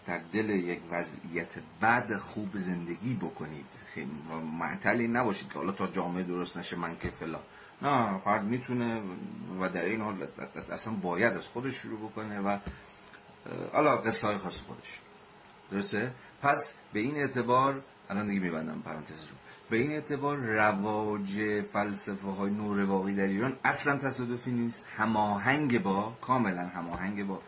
[0.08, 3.66] در دل یک وضعیت بد خوب زندگی بکنید.
[3.94, 4.12] خیلی
[4.60, 7.42] معطلی نباشید که حالا تا جامعه درست نشه من که فلان.
[7.82, 9.02] نه فرد می‌تونه
[9.60, 10.28] و در این حال
[10.72, 12.58] اصلا باید از خودش شروع بکنه و
[13.74, 15.00] حالا قصه های خاص خودش.
[15.72, 16.12] درسته؟
[16.42, 19.36] پس به این اعتبار الان دیگه میبندم پرانتز رو.
[19.70, 24.86] به این اعتبار رواج فلسفه های نورواقی در ایران اصلا تصادفی نیست.
[24.96, 27.42] هماهنگ با کاملا هماهنگ با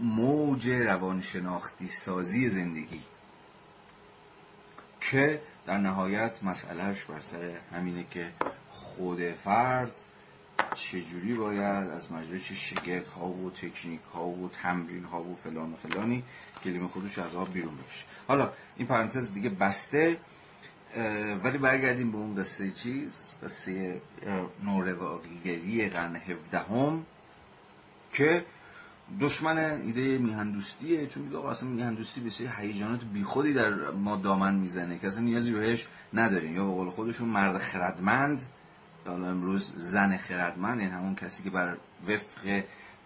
[0.00, 3.00] موج روانشناختی سازی زندگی.
[5.00, 8.32] که در نهایت مسئلهش بر سر همینه که
[8.96, 9.92] خود فرد
[10.74, 15.72] چجوری باید از مجرد چه شگرد ها و تکنیک ها و تمرین ها و فلان
[15.72, 16.22] و فلانی
[16.64, 20.16] کلمه خودش از آب بیرون بشه حالا این پرانتز دیگه بسته
[21.44, 24.00] ولی برگردیم به اون قصه چیز قصه
[24.64, 27.06] نورواقیگری قرن هفدهم
[28.12, 28.44] که
[29.20, 31.06] دشمن ایده میهندوستیه.
[31.06, 34.98] چون میگه اصلا میهندوستی به هیجانات بیخودی در ما دامن می‌زنه.
[34.98, 36.56] که اصلا نیازی بهش نداریم.
[36.56, 38.42] یا به قول خودشون مرد خردمند
[39.06, 41.76] حالا امروز زن خردمند یعنی همون کسی که بر
[42.08, 42.62] وفق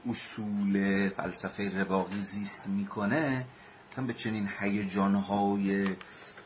[0.09, 3.47] اصول فلسفه رواقی زیست می‌کنه
[3.92, 5.97] اصلا به چنین هیجانهای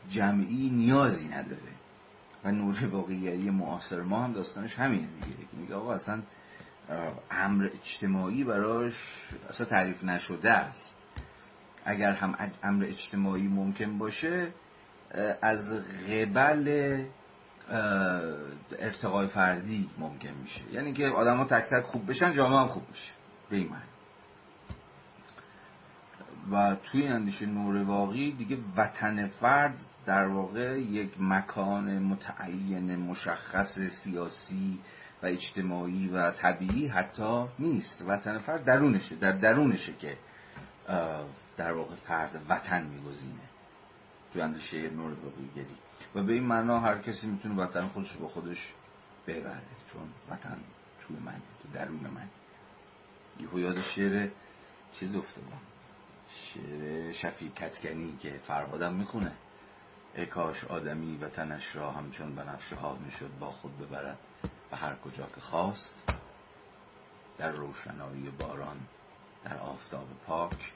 [0.09, 1.71] جمعی نیازی نداره.
[2.43, 6.21] و نور واقعیتی معاصر ما هم داستانش همینه دیگه که میگه آقا اصلا
[7.31, 10.97] امر اجتماعی براش اصلا تعریف نشده است.
[11.85, 14.47] اگر هم امر اجتماعی ممکن باشه
[15.41, 15.75] از
[16.09, 17.03] قبل
[18.79, 20.61] ارتقای فردی ممکن میشه.
[20.71, 23.11] یعنی که آدم ها تک تک خوب بشن جامعه هم خوب بشه
[23.49, 23.83] به این معنی.
[26.51, 34.79] و توی اندیشه نورواقی دیگه وطن فرد در واقع یک مکان متعین مشخص سیاسی
[35.23, 38.03] و اجتماعی و طبیعی حتی نیست.
[38.07, 40.17] وطن فرد درونشه در درونشه که
[41.57, 43.41] در واقع فرد وطن میگزینه.
[44.33, 45.75] تو اندیشه نورواقیگری
[46.15, 48.73] و به این معنا هر کسی می‌تونه وطن خودش با خودش
[49.27, 49.61] ببره
[49.93, 50.57] چون وطن
[51.01, 52.29] توی من تو درون من.
[53.39, 54.29] یهو یاد شعر
[54.91, 55.61] چیز افتادم
[56.29, 59.31] شعر شفیع کتکنی که فرهادم می‌خونه.
[60.15, 64.17] ای کاش آدمی وطنش را همچون بنفشه ها می‌شد با خود ببرد
[64.71, 66.03] و هر کجا که خواست.
[67.37, 68.77] در روشنایی باران
[69.43, 70.71] در آفتاب پاک.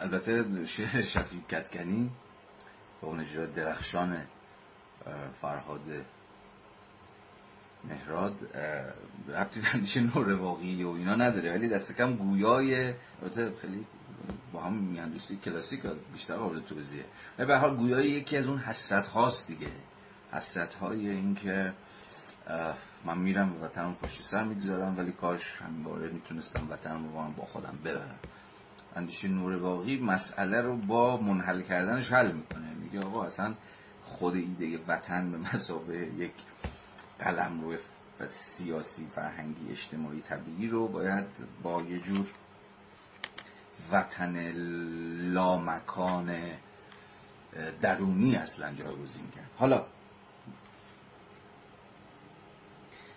[0.00, 2.10] البته شعر شفیع کتکنی
[3.00, 4.26] با اون اجرا درخشان
[5.40, 5.80] فرهاد
[7.84, 8.34] مهراد
[9.28, 13.86] ربطی به نور واقعی و اینا نداره ولی دست کم گویای البته خیلی
[14.52, 15.80] با هم میاندوستی کلاسیک
[16.12, 17.04] بیشتر قابل توضیحه.
[17.38, 19.72] و به حال گویای یکی از اون حسرت هاست دیگه.
[20.32, 21.72] حسرت های این که
[23.04, 27.44] من میرم و وطنم پشت سر می‌گذارم ولی کاش همین باره می‌تونستم وطنم رو با
[27.44, 28.18] خودم ببرم.
[28.96, 32.74] اندیشه نور واقعی مسئله رو با منحل کردنش حل می‌کنه.
[32.74, 33.54] میگه آقا اصلا
[34.02, 36.32] خود ایده وطن به مسابه یک
[37.18, 37.78] قلم روی
[38.26, 41.26] سیاسی فرهنگی اجتماعی طبیعی رو باید
[41.62, 42.26] با یه جور
[43.92, 44.52] وطن
[45.32, 46.40] لامکان
[47.80, 49.50] درونی اصلا جایگزین کرد.
[49.58, 49.86] حالا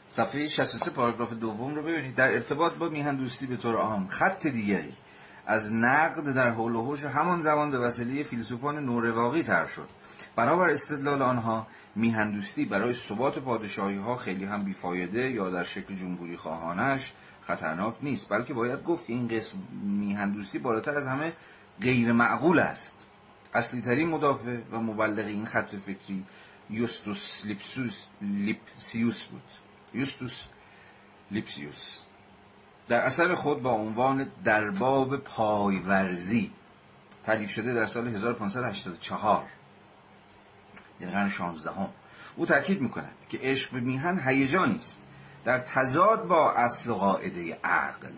[0.09, 2.15] صفحه 63 پاراگراف دوم رو ببینید.
[2.15, 4.93] در ارتباط با میهن دوستی به طور عام خط دیگری
[5.47, 9.89] از نقد در حول و همان زمان به وسیله فیلسوفان نورواقی تر شد.
[10.35, 16.37] بنابر استدلال آنها میهندوستی برای ثبات پادشاهی ها خیلی هم بیفایده یا در شکل جمهوری
[16.37, 21.33] خواهانش خطرناک نیست بلکه باید گفت که این قسم میهندوستی بالاتر از همه
[21.81, 23.07] غیر معقول است.
[23.53, 26.25] اصلی ترین مدافع و مبلغ این خط فکری
[26.69, 29.43] یوستوس لیپسوس لیپسیوس بود.
[29.93, 30.43] یوستوس
[31.31, 32.01] لیپسیوس.
[32.87, 36.51] در اثر خود با عنوان درباب پایورزی
[37.25, 39.45] تعلیف شده در سال 1584
[40.99, 41.89] یعنی قرن 16 هم.
[42.35, 44.97] او تاکید می‌کند که عشق به میهن هیجانی است
[45.45, 48.11] در تضاد با اصل قاعده عقل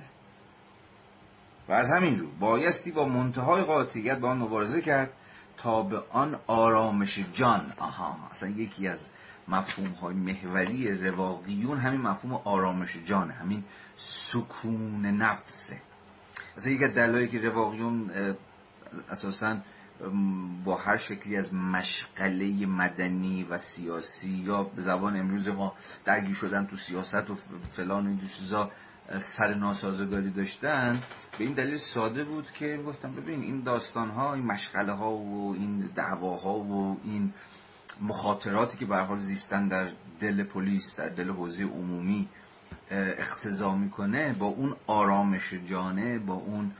[1.67, 5.13] و از همین رو بایستی با منتهای قاطعیت با آن مبارزه کرد
[5.57, 9.11] تا به آن آرامش جان آها اصلا یکی از
[9.47, 13.63] مفهوم های محوری رواقیون همین مفهوم آرامش جان همین
[13.95, 15.81] سکون نفسه.
[16.57, 18.11] اصلا از دلایلی که رواقیون
[19.09, 19.57] اساسا
[20.63, 25.73] با هر شکلی از مشغله مدنی و سیاسی یا به زبان امروز ما
[26.05, 27.35] درگیر شدن تو سیاست و
[27.71, 28.71] فلان اینجور چیزا
[29.19, 31.01] سر ناسازگاری داشتن
[31.37, 35.53] به این دلیل ساده بود که گفتم ببین این داستان ها این مشغله ها و
[35.53, 37.33] این دعواها و این
[38.01, 42.29] مخاطراتی که به حال زیستن در دل پلیس در دل حوزه عمومی
[42.91, 46.71] اقتضا می‌کنه با اون آرامش جانه با اون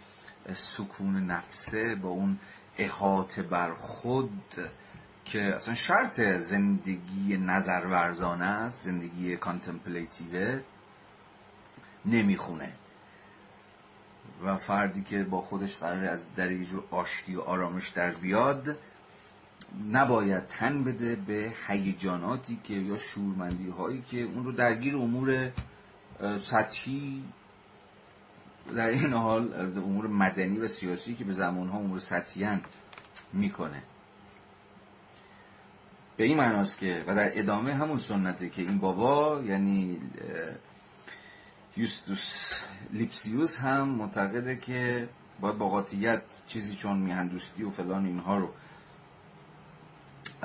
[0.53, 2.39] سکون نفسه با اون
[2.77, 4.41] احاطه بر خود
[5.25, 10.61] که اصلا شرط زندگی نظرورزانه است زندگی کانتمپلیتیوه
[12.05, 12.73] نمی‌خونه.
[14.43, 18.77] و فردی که با خودش قرار از در یه آشتی و آرامش در بیاد
[19.91, 25.51] نباید تن بده به هیجاناتی که یا شورمندی هایی که اون رو درگیر امور
[26.37, 27.23] سطحی
[28.75, 32.47] در این حال امور مدنی و سیاسی که به زمان ها امور سطحی
[33.33, 33.83] می‌کنه.
[36.17, 40.01] به این معناست که و در ادامه همون سنته که این بابا یعنی
[41.77, 42.35] یوستوس
[42.93, 45.09] لیپسیوس هم معتقده که
[45.39, 48.49] باید با قاطیت چیزی چون میهندوستی و فلان اینها رو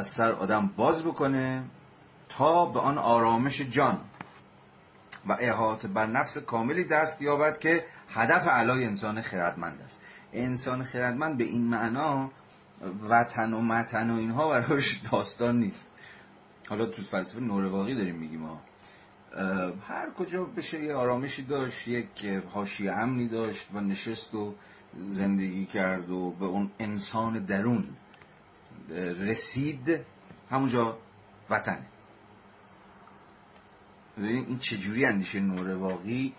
[0.01, 1.65] از سر آدم باز بکنه
[2.29, 4.01] تا به آن آرامش جان
[5.27, 10.03] و احاطه بر نفس کاملی دست یابد که هدف علای انسان خردمند است.
[10.33, 12.31] انسان خردمند به این معنا
[13.09, 15.93] وطن و متن و اینها براش داستان نیست.
[16.69, 18.61] حالا تو فلسفه نورواقی داریم میگیم ها.
[19.89, 24.55] هر کجا بشه یه آرامشی داشت یک حاشی امنی داشت و نشست و
[24.99, 27.85] زندگی کرد و به اون انسان درون
[28.99, 30.01] رسید
[30.51, 30.99] همونجا
[31.51, 31.87] وطنه
[34.17, 36.35] این چجوری اندیشه نورواقی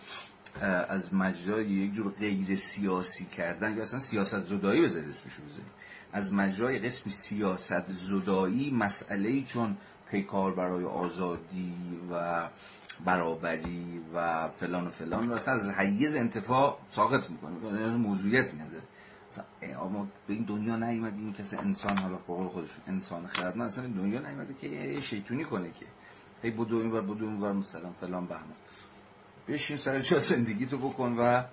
[0.90, 5.72] از مجرای یک جور غیر سیاسی کردن یا اصلا سیاست زدایی بذارید اسمشو بذارید
[6.14, 9.78] از مجرای قسم سیاست زدایی مسئله چون
[10.12, 11.76] پیکار برای آزادی
[12.12, 12.50] و
[13.06, 17.98] برابری و فلان و فلان و اصلا از حیز انتفاع ساقط می‌کنه.
[17.98, 18.84] موضوعیتی نداره
[19.62, 24.20] اما به این دنیا نیومدیم کسی انسان حالا قول خودشون انسان خردمند اصلا این دنیا
[24.20, 25.86] نیومده که شیطونی کنه که
[26.44, 28.56] هی بدو این ور بدو این ور مثلا فلان بهمان
[29.48, 31.44] بشین سر جا زندگی تو بکن و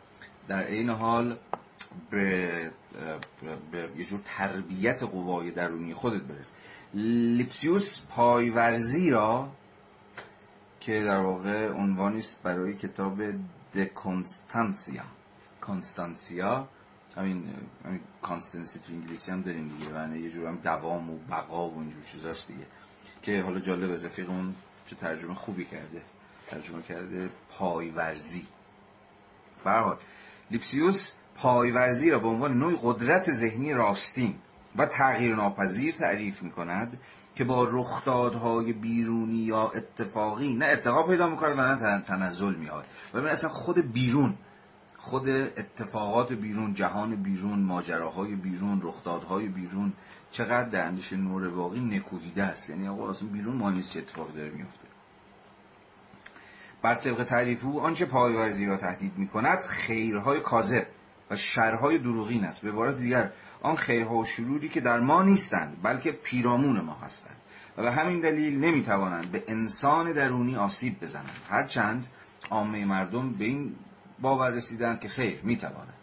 [0.48, 1.38] در این حال
[2.10, 2.70] به,
[3.72, 6.52] به یه جور تربیت قوای درونی خودت برس.
[6.94, 9.48] لیپسیوس پایورزی را
[10.80, 13.22] که در واقع عنوانی است برای کتاب
[13.74, 15.04] De Constantia
[15.60, 16.68] Constantia
[17.18, 17.44] همین
[17.84, 21.78] همین constancy تو انگلیسی هم داریم دیگه یعنی یه جور هم دوام و بقا و
[21.80, 22.66] اینجور چیزاست دیگه.
[23.22, 24.54] که حالا جالبه رفیق اون
[24.86, 26.02] چه ترجمه خوبی کرده
[26.46, 28.46] ترجمه کرده پایورزی.
[29.64, 29.96] برحال
[30.50, 34.34] لیپسیوس پایورزی را به عنوان نوع قدرت ذهنی راستین
[34.76, 36.98] و تغییر ناپذیر تعریف می کند
[37.34, 43.18] که با رخدادهای بیرونی یا اتفاقی نه ارتقا پیدا می‌کنه و نه تنزل میاد و
[43.18, 44.34] اصلا خود بیرون
[45.08, 49.92] خود اتفاقات بیرون جهان بیرون ماجراهای بیرون رخدادهای بیرون
[50.30, 52.70] چقدر در اندیشه نور واقعی نکوهیده است.
[52.70, 54.88] یعنی آقا اصلا بیرون ما نیست چه اتفاقی داره میفته.
[56.82, 60.86] بر طبق تعریف او آنچه پایورزی را تهدید می کند خیرهای کاذب
[61.30, 62.60] و شرهای دروغین است.
[62.60, 63.32] به عبارت دیگر
[63.62, 67.36] آن خیرها و شروری که در ما نیستند بلکه پیرامون ما هستند
[67.76, 71.42] و به همین دلیل نمی توانند به انسان درونی آسیب بزنند.
[71.48, 72.06] هرچند
[72.50, 73.74] عامه مردم به این
[74.20, 75.94] باور رسیدند که خیر می توانند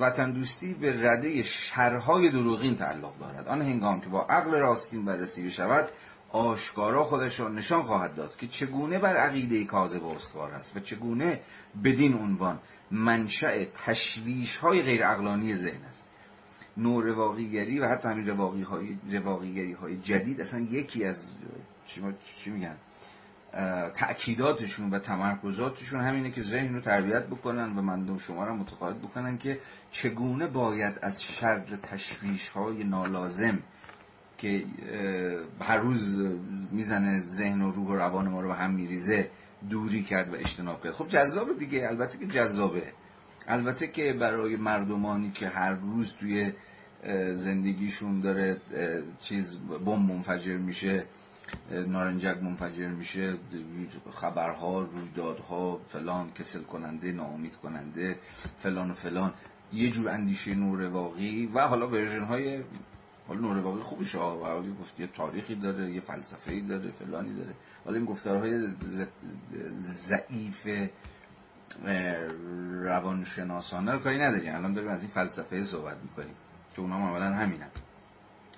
[0.00, 3.48] وطن دوستی به رده شرهای دروغین تعلق دارد.
[3.48, 5.88] آن هنگام که با عقل راستین بررسی بشود
[6.30, 11.40] آشکارا خودش را نشان خواهد داد که چگونه بر عقیده کاذب استوار است و چگونه
[11.84, 16.08] بدین عنوان منشأ تشویش های غیر اقلانی ذهن است.
[16.76, 21.30] نور رواقیگری و حتی همین رواقی های, رواقیگری های جدید اصلا یکی از
[22.34, 22.76] چی میگن؟
[23.94, 29.38] تأکیداتشون و تمرکزاتشون همینه که ذهن رو تربیت بکنن و مردم شما رو متقاعد بکنن
[29.38, 33.58] که چگونه باید از شر تشویش های نالازم
[34.38, 34.64] که
[35.60, 36.20] هر روز
[36.72, 39.30] می‌زنه ذهن و روح و روان ما رو به هم میریزه
[39.70, 42.92] دوری کرد و اجتناب کرد؟ خب جذابه دیگه البته که جذابه.
[43.46, 46.52] البته که برای مردمانی که هر روز توی
[47.32, 48.56] زندگیشون داره
[49.20, 51.04] چیز بم منفجر میشه
[51.70, 53.38] نارنجک منفجر میشه
[54.10, 58.18] خبرها رویدادها فلان کسل کننده ناامید کننده
[58.58, 59.34] فلان و فلان.
[59.72, 62.64] یه جور اندیشه نور واقعی و حالا ورژن های
[63.28, 67.54] حالا نور واقعی خوبش ها گفت یه تاریخی داره یه فلسفه‌ای داره فلانی داره.
[67.84, 68.68] حالا این گفتارهای
[69.78, 70.66] ضعیف
[72.82, 74.54] روانشناسانه رو کاری نداریم.
[74.54, 76.34] الان داریم از این فلسفه صحبت می‌کنیم.
[76.74, 77.70] که اونا عملا همینن.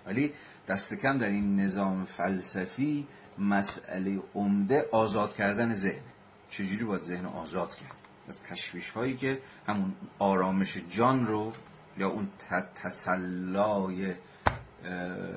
[0.07, 0.33] ولی
[0.71, 3.07] دست کم در این نظام فلسفی
[3.39, 6.03] مسئله عمده آزاد کردن ذهن.
[6.49, 7.97] چجوری باید ذهن آزاد کرد؟
[8.29, 11.53] از تشویش هایی که همون آرامش جان رو
[11.99, 12.29] یا اون
[12.75, 14.15] تسلای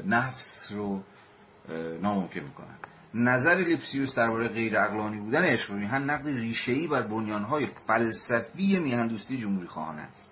[0.06, 1.04] نفس رو
[2.02, 2.78] ناممکن می‌کنن.
[3.14, 9.68] نظر لیپسیوس درباره غیر اقلانی بودن عشق میهن نقد ریشه‌ای بر بنیانهای فلسفی میهندوستی جمهوری
[9.68, 10.32] خواهانه است.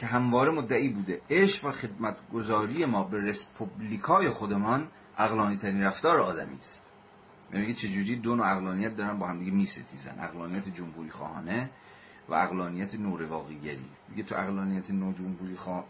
[0.00, 1.20] که همواره مدعی بوده.
[1.30, 4.88] عشق و خدمتگذاری ما به رسپوبلیکای خودمان
[5.18, 6.86] اقلانی ترین رفتار آدمی است.
[7.50, 10.20] میگه چجوری دو نوع اقلانیت دارن با هم دیگه میستیزن.
[10.20, 11.70] اقلانیت جمهوری خواهانه
[12.28, 15.84] و اقلانیت نورواقیگری میگه تو اقلانیت نو جمهوری خواه...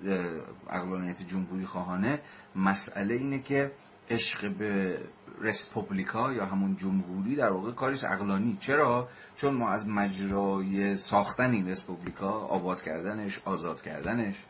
[0.71, 2.21] اقلانیت جمهوری خواهانه
[2.57, 3.73] مسئله اینه که
[4.11, 4.99] عشق به
[5.41, 11.69] رسپوبلیکا یا همون جمهوری در واقع کارش اقلانی چرا؟ چون ما از مجرای ساختن این
[11.69, 14.47] رسپوبلیکا آباد کردنش آزاد کردنش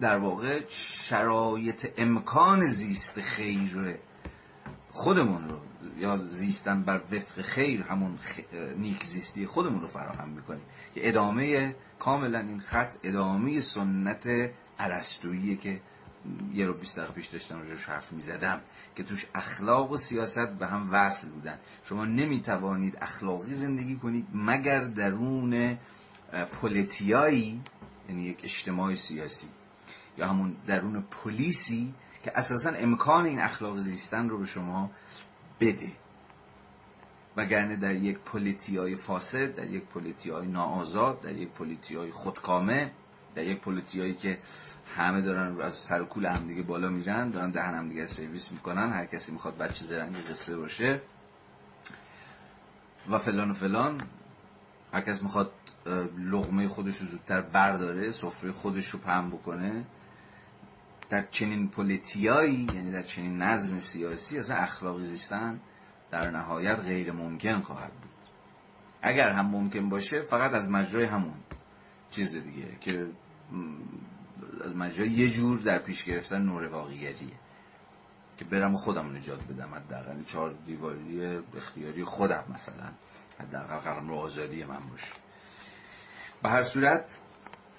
[0.00, 3.98] در واقع شرایط امکان زیست خیر
[4.90, 5.58] خودمون رو
[5.98, 8.18] یا زیستن بر وفق خیر همون
[8.76, 10.64] نیک زیستی خودمون رو فراهم می‌کنیم.
[10.94, 14.26] که ادامه کاملا این خط ادامه سنت
[14.78, 15.80] عرستوییه که
[16.54, 18.60] یه رو بیست دقیقه پیش داشتم روش حرف می‌زدم
[18.96, 21.58] که توش اخلاق و سیاست به هم وصل بودن.
[21.84, 25.78] شما نمی‌توانید اخلاقی زندگی کنید مگر درون
[26.52, 27.60] پولیتیایی
[28.08, 29.48] یعنی یک اجتماع سیاسی
[30.18, 31.94] یا همون درون پلیسی
[32.24, 34.90] که اساسا امکان این اخلاق زیستن رو به شما
[35.60, 35.92] بده.
[37.36, 42.92] وگرنه در یک پولیتیای فاسد در یک پولیتیای ناآزاد در یک پولیتیای خودکامه
[43.34, 44.38] در یک پولیتیایی که
[44.96, 49.32] همه دارن از سر کول همدیگه بالا میرن دارن دهن همدیگه سرویس می‌کنن هر کسی
[49.32, 51.02] می‌خواد بچه زرنگی قصه باشه
[53.10, 53.98] و فلان و فلان.
[54.92, 55.52] هر کس می‌خواد
[56.18, 59.86] لغمه خودش رو زودتر برداره سفره خودش رو پهم بکنه.
[61.10, 65.60] در چنین پولیتیایی یعنی در چنین نظم سیاسی اصلا اخلاقی زیستن
[66.10, 68.10] در نهایت غیر ممکن خواهد بود.
[69.02, 71.34] اگر هم ممکن باشه فقط از مجرای همون
[72.10, 73.06] چیز دیگه که
[74.64, 77.36] از مجرای یه جور در پیش گرفتن نور واقعیتیه.
[78.38, 82.92] که برم خودم نجات بدم حداقل چهار دیواری اختیاری خودم مثلا
[83.40, 85.12] حداقل قرم رو آزادی من باشه.
[86.42, 87.18] به هر صورت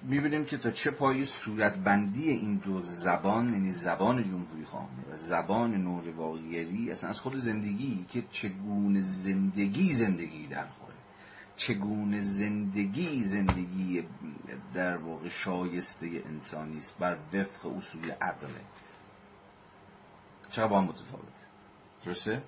[0.01, 5.75] می‌بینیم که تا چه پای صورتبندی این دو زبان یعنی زبان جمهوری خواهانه و زبان
[5.75, 10.93] نور واقعیری اصلا از خود زندگی که چگونه زندگی زندگی در خوره
[11.55, 14.03] چگونه زندگی زندگی
[14.73, 18.61] در واقع شایسته انسانی است بر وفق اصول عقله
[20.49, 21.27] چقدر با هم متفاوته
[22.05, 22.43] درسته؟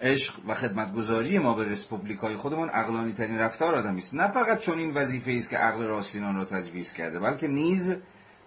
[0.00, 4.14] عشق و خدمتگذاری ما به رسپوبلیکای خودمون اقلانی ترین رفتار آدمی است.
[4.14, 7.94] نه فقط چون این وظیفه است که عقل راستینان را تجویز کرده بلکه نیز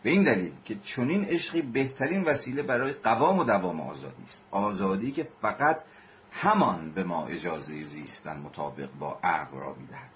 [0.04, 5.12] به این دلیل که چنین عشقی بهترین وسیله برای قوام و دوام آزادی است آزادی
[5.12, 5.84] که فقط
[6.32, 10.10] همان به ما اجازه زیستن مطابق با عقل را می‌دهد.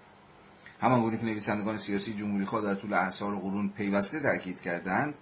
[0.82, 5.16] همان گونه که نویسندگان سیاسی جمهوری خواه در طول احصار و قرون پیوسته تاکید کردند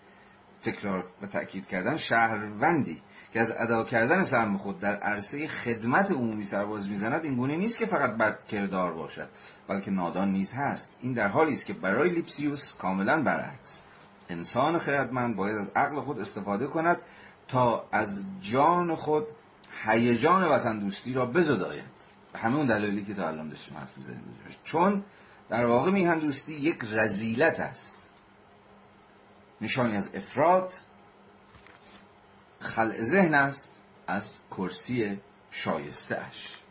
[0.63, 3.01] تکرار و تأکید کردن شهروندی
[3.33, 7.77] که از ادا کردن سهم خود در عرصه خدمت عمومی سرباز می‌زند این گونه نیست
[7.77, 9.29] که فقط بد کردار باشد
[9.67, 10.97] بلکه نادان نیز هست.
[11.01, 13.83] این در حالی است که برای لیپسیوس کاملا برعکس.
[14.33, 16.97] انسان خردمند باید از عقل خود استفاده کند
[17.47, 19.27] تا از جان خود
[19.83, 21.93] هیجان وطن دوستی را بزداید.
[22.35, 23.89] همون دلایلی که تا الان داشتیم حرف
[24.63, 25.03] چون
[25.49, 28.09] در واقع میهن دوستی یک رزیلت است.
[29.61, 30.73] نشانی از افراد
[32.59, 35.19] خلع ذهن است از کرسی
[35.51, 36.62] شایسته اش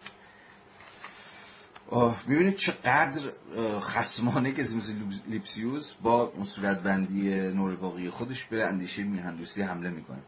[2.26, 3.32] می‌بینید چقدر
[3.80, 4.92] خسمانه که مثل
[5.26, 10.22] لیپسیوس با صورت بندی نورواقی خودش به اندیشه میهندوستی حمله می‌کنه.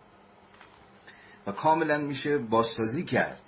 [1.46, 3.40] و کاملا میشه بازسازی کرد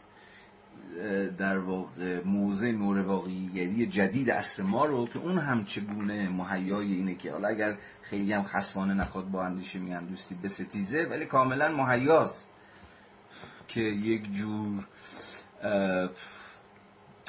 [1.39, 7.33] در واقع موزه نورواقیگری جدید اصر ما رو که اون هم چگونه مهیای اینه که
[7.33, 12.49] حالا اگر خیلی هم خسمانه نخواد با اندیشه میهندوستی بستیزه ولی کاملا مهیاست
[13.69, 14.85] که یک جور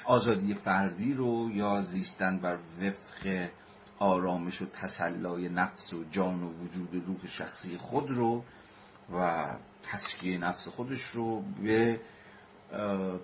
[0.08, 3.48] آزادی فردی رو یا زیستن بر وفق
[4.00, 8.44] آرامش و تسلای نفس و جان و وجود و روح شخصی خود رو
[9.14, 9.48] و
[9.84, 12.00] تسکیه نفس خودش رو به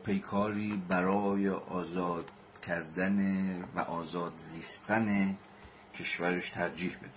[0.05, 2.31] پیکاری برای آزاد
[2.68, 5.38] کردن و آزاد زیستن
[5.93, 7.10] کشورش ترجیح بده.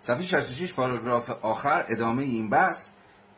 [0.00, 2.90] صفحه 66 پاراگراف آخر ادامه این بحث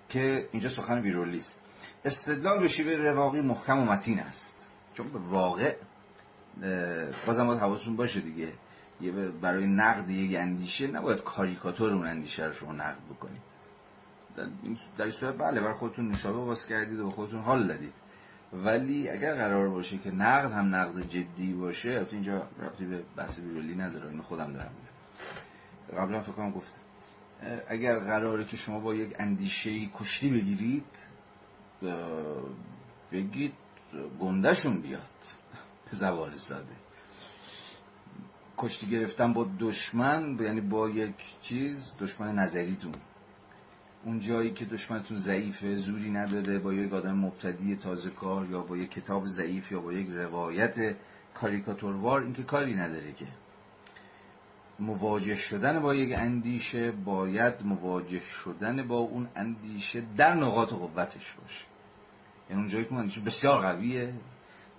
[0.09, 1.61] که اینجا سخن ویرولی است
[2.05, 4.60] استدلال به شیوه رواقی محکم و متین است.
[4.95, 5.77] چون به واقع
[7.27, 8.53] بازم باید حواستون باشه دیگه.
[9.43, 13.43] برای نقد یک اندیشه نباید کاریکاتور اون اندیشه رو شما نقد بکنید.
[14.97, 17.93] در این صورت بله برای خودتون نشابه باز کردید و به خودتون حال دادید.
[18.53, 23.39] ولی اگر قرار باشه که نقد هم نقد جدی باشه البته اینجا ربطی به بحث
[23.39, 24.71] بیرولی نداره اینو خودم دارم
[25.97, 26.81] قبلا فکر کنم گفتم.
[27.69, 30.85] اگر قراره که شما با یک اندیشه کشتی بگیرید
[33.13, 33.53] بگید
[34.21, 35.01] گندهشون بیاد.
[35.91, 36.77] به زبان ساده
[38.59, 42.95] کشتی گرفتن با دشمن یعنی با یک چیز دشمن نظریتون.
[44.05, 48.77] اون جایی که دشمنتون ضعیفه زوری نداره با یک آدم مبتدی تازه کار یا با
[48.77, 50.97] یک کتاب ضعیف یا با یک روایت
[51.35, 53.27] کاریکاتوروار این که کاری نداره که.
[54.79, 61.70] مواجه شدن با یک اندیشه باید مواجه شدن با اون اندیشه در نقاط قوتش باشه.
[62.51, 64.15] یعنی اون جایی که اندیشه بسیار قویه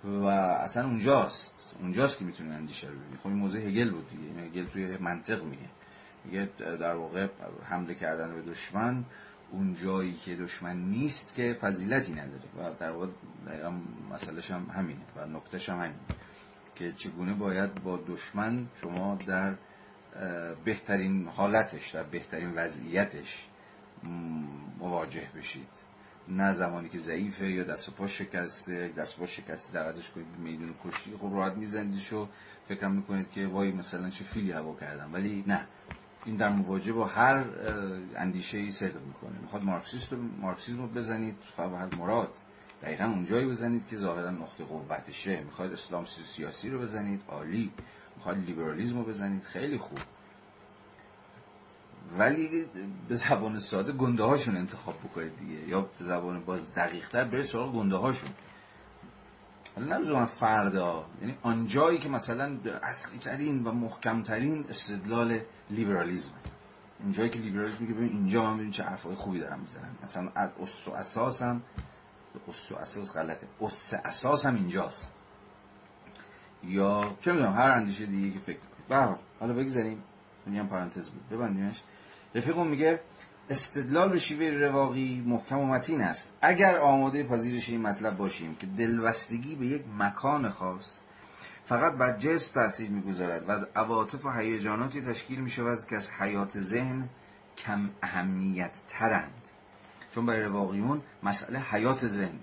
[0.03, 1.77] و اصلا اونجاست.
[1.79, 4.41] اونجاست که می‌تونه اندیشه رو ببینید خب این موضوع هگل بود دیگه.
[4.41, 5.69] هگل توی منطق میگه.
[6.25, 7.27] میگه در واقع
[7.63, 9.05] حمله کردن به دشمن
[9.51, 12.43] اون جایی که دشمن نیست که فضیلتی نداره.
[12.57, 13.07] و در واقع
[14.11, 15.99] مسئلهش هم همینه و نکتهش هم همینه
[16.75, 19.55] که چگونه باید با دشمن شما در
[20.65, 23.47] بهترین حالتش در بهترین وضعیتش
[24.79, 25.80] مواجه بشید.
[26.31, 30.27] نه زمانی که ضعیفه یا دست و پا شکسته دست و پا شکسته دعوتش کنید
[30.37, 32.27] میدون کشتی خب راحت میزندیش و
[32.67, 35.13] فکرم می‌کنید که وای مثلا چه فیلی هوا کردم.
[35.13, 35.67] ولی نه.
[36.25, 37.45] این در مواجه با هر
[38.15, 39.39] اندیشه ای صدق می‌کنه.
[39.41, 42.33] می‌خواد مارکسیست مارکسیسم رو بزنید فقط مراد.
[42.81, 45.43] دقیقا اونجایی بزنید که ظاهرا نقطه قوتشه.
[45.43, 47.71] می‌خواد اسلام سیاسی رو بزنید عالی.
[48.15, 49.99] می‌خواد لیبرالیزم رو بزنید خیلی خوب.
[52.17, 52.65] ولی
[53.09, 55.67] به زبان ساده گنده هاشون انتخاب بکنید دیگه.
[55.67, 58.29] یا به زبان باز دقیق تر برید سراغ گنده هاشون
[59.75, 61.05] حالا نمیزون فردا.
[61.21, 65.39] یعنی آنجایی که مثلا اصلی ترین و محکم ترین استدلال
[65.69, 66.31] لیبرالیزم
[66.99, 69.97] اونجایی که لیبرالیسم میگه ببین اینجا من ببین چه حرفای خوبی دارم می‌زنم.
[70.03, 71.61] مثلا اصل و اساسم
[72.49, 73.47] اصل و اساس غلطه.
[73.61, 75.15] اصل اساسم اینجاست.
[76.63, 80.03] یا چه می‌دونم هر اندیشه دیگه که فکر کنید حالا بگذاریم.
[80.45, 81.29] این پرانتز بود.
[81.29, 81.81] ببندیمش.
[82.35, 82.99] رفیقم میگه
[83.49, 86.33] استدلال به شیوه رواقی محکم و متین است.
[86.41, 90.99] اگر آماده پذیرش این مطلب باشیم که دلبستگی به یک مکان خاص
[91.65, 96.11] فقط بر جسم تاثیر می‌گذارد و از عواطف و هیجاناتی تشکیل می شود که از
[96.11, 97.09] حیات ذهن
[97.57, 99.47] کم اهمیت ترند
[100.15, 102.39] چون برای رواقیون مسئله حیات ذهن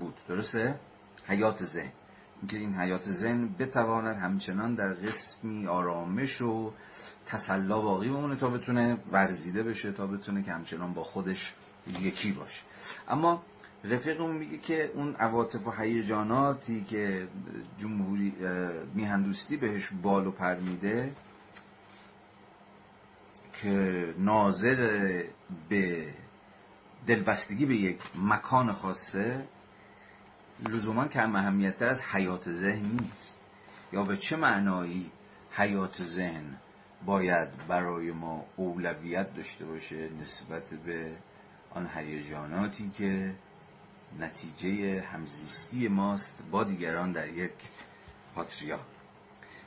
[0.00, 0.14] بود.
[0.28, 0.80] درسته؟
[1.26, 1.92] حیات ذهن.
[2.40, 6.72] اینکه این حیات ذهن بتواند همچنان در قسمی آرامش و
[7.30, 11.54] تسلا باقی بمونه تا بتونه ورزیده بشه تا بتونه که همچنان با خودش
[12.00, 12.62] یکی باشه.
[13.08, 13.42] اما
[13.84, 17.28] رفیقمون میگه که اون عواطف و هیجاناتی که
[17.78, 18.34] جمهوری
[18.94, 21.12] میهندوستی بهش بال و پر میده
[23.52, 24.76] که ناظر
[25.68, 26.14] به
[27.06, 29.48] دلبستگی به یک مکان خاصه
[30.68, 33.40] لزوما کم اهمیتتر از حیات ذهن نیست.
[33.92, 35.10] یا به چه معنایی
[35.50, 36.56] حیات ذهن
[37.06, 41.16] باید برای ما اولویت داشته باشه نسبت به
[41.70, 43.34] آن هیجاناتی که
[44.18, 47.52] نتیجه همزیستی ماست با دیگران در یک
[48.34, 48.80] پاتریا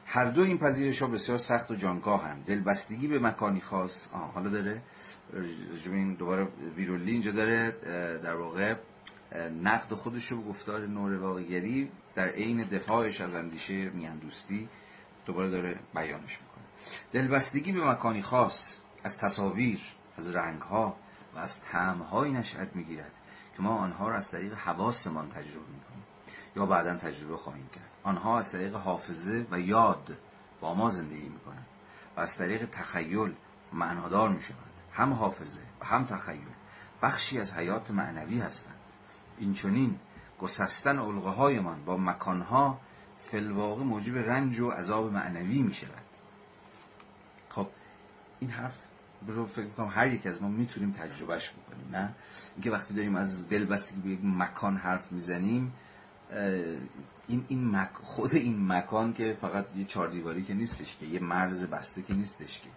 [0.06, 4.34] هر دو این پذیرش ها بسیار سخت و جانکاه هم دلبستگی به مکانی خاص آه
[4.34, 4.82] حالا داره.
[5.86, 7.72] این دوباره ویرولی اینجا داره
[8.18, 8.76] در واقع
[9.64, 14.70] نقد خودش رو به گفتار نور واقعگری در عین دفاعش از اندیشه میاندوستی
[15.26, 16.53] دوباره داره بیانش می‌کنه.
[17.12, 19.82] دلبستگی به مکانی خاص از تصاویر
[20.18, 20.96] از رنگها
[21.36, 23.12] و از طعمهایی نشأت می‌گیرد
[23.56, 26.04] که ما آنها را از طریق حواسمان تجربه می‌کنیم
[26.56, 27.90] یا بعدا تجربه خواهیم کرد.
[28.04, 30.18] آنها از طریق حافظه و یاد
[30.62, 31.66] با ما زندگی می‌کنند
[32.18, 33.36] و از طریق تخیل
[33.74, 34.74] معنادار می‌شوند.
[34.92, 36.48] هم حافظه و هم تخیل
[37.02, 38.80] بخشی از حیات معنوی هستند.
[39.38, 40.00] اینچنین
[40.40, 42.80] گسستن علقه هایمان با مکانها
[43.18, 46.03] فلواقع موجب رنج و عذاب معنوی می شود
[48.44, 48.78] این حرف
[49.28, 52.16] رو فکر می‌کنم هر یک از ما می‌تونیم تجربهش بکنیم نه؟
[52.56, 55.74] اینکه وقتی داریم از دلبستگی به یک مکان حرف می‌زنیم
[57.28, 57.90] این این مک...
[57.94, 62.14] خود این مکان که فقط یه چهار دیواری که نیستش که یه مرز بسته که
[62.14, 62.70] نیستش که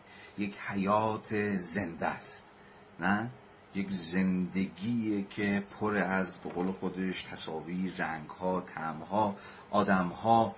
[0.43, 2.53] یک حیات زنده است
[3.01, 3.31] نه؟
[3.75, 9.37] یک زندگی که پر از به قول خودش تصاویر رنگ ها تعم ها
[9.71, 10.55] آدم ها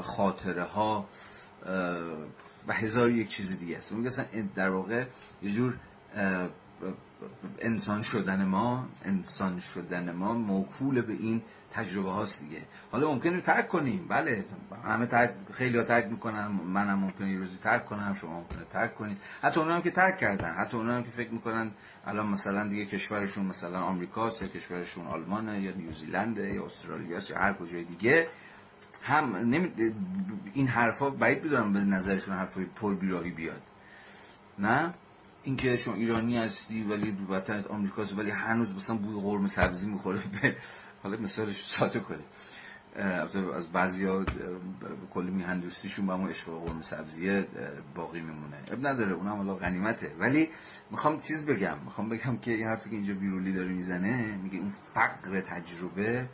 [0.00, 1.08] خاطره ها
[2.68, 3.92] و هزار یک چیز دیگه است.
[3.92, 4.10] اون
[4.54, 5.06] در واقع
[5.42, 5.74] یه جور
[7.58, 11.42] انسان شدن ما انسان شدن ما موکول به این
[11.72, 12.62] تجربه هاست دیگه.
[12.92, 14.08] حالا ممکنه ترک کنیم.
[14.08, 14.44] بله
[14.84, 16.46] همه ترک خیلی ها ترک می‌کنن.
[16.46, 19.18] منم ممکنه یه روزی ترک کنم شما ممکنه ترک کنید.
[19.42, 20.54] حتی اونا هم که ترک کردن.
[20.54, 21.70] حتی اونا هم که فکر می‌کنن
[22.06, 27.52] الان مثلا دیگه کشورشون مثلا آمریکاست یا کشورشون آلمانه یا نیوزیلنده یا استرالیا یا هر
[27.52, 28.28] کجای دیگه.
[29.02, 29.72] هم نمی...
[30.54, 33.62] این حرفا بعید بدونم به نظرشون حرفای پر بیراهی بیاد.
[34.58, 34.94] نه؟
[35.42, 40.20] اینکه شما ایرانی هستی ولی وطنت آمریکاست ولی هنوز مثلا بوی قرمه سبزی می‌خوره.
[40.42, 40.56] به
[41.02, 42.24] حالا مثالش ساده کنه
[43.54, 44.24] از بعضی ها
[45.10, 47.46] کل میهن دوستیشون با همون عشق قرم سبزیه
[47.94, 48.56] باقی میمونه.
[48.70, 50.12] اب نداره اونم حالا غنیمته.
[50.18, 50.48] ولی
[50.90, 51.78] می‌خوام چیز بگم.
[51.84, 56.28] می‌خوام بگم که این حرفی که اینجا بیرولی داره می‌زنه میگه اون فقر تجربه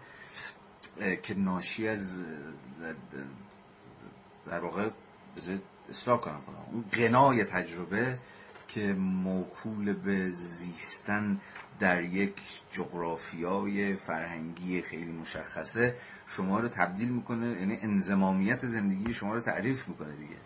[1.23, 2.24] که ناشی از
[4.47, 4.90] در واقع
[5.89, 8.19] اصلاح کنم کنم اون قنای تجربه
[8.69, 11.40] که موکول به زیستن
[11.81, 12.35] در یک
[12.73, 15.97] جغرافیای فرهنگی خیلی مشخصه
[16.27, 20.36] شما رو تبدیل می‌کنه یعنی انضمامیت زندگی شما رو تعریف می‌کنه دیگه.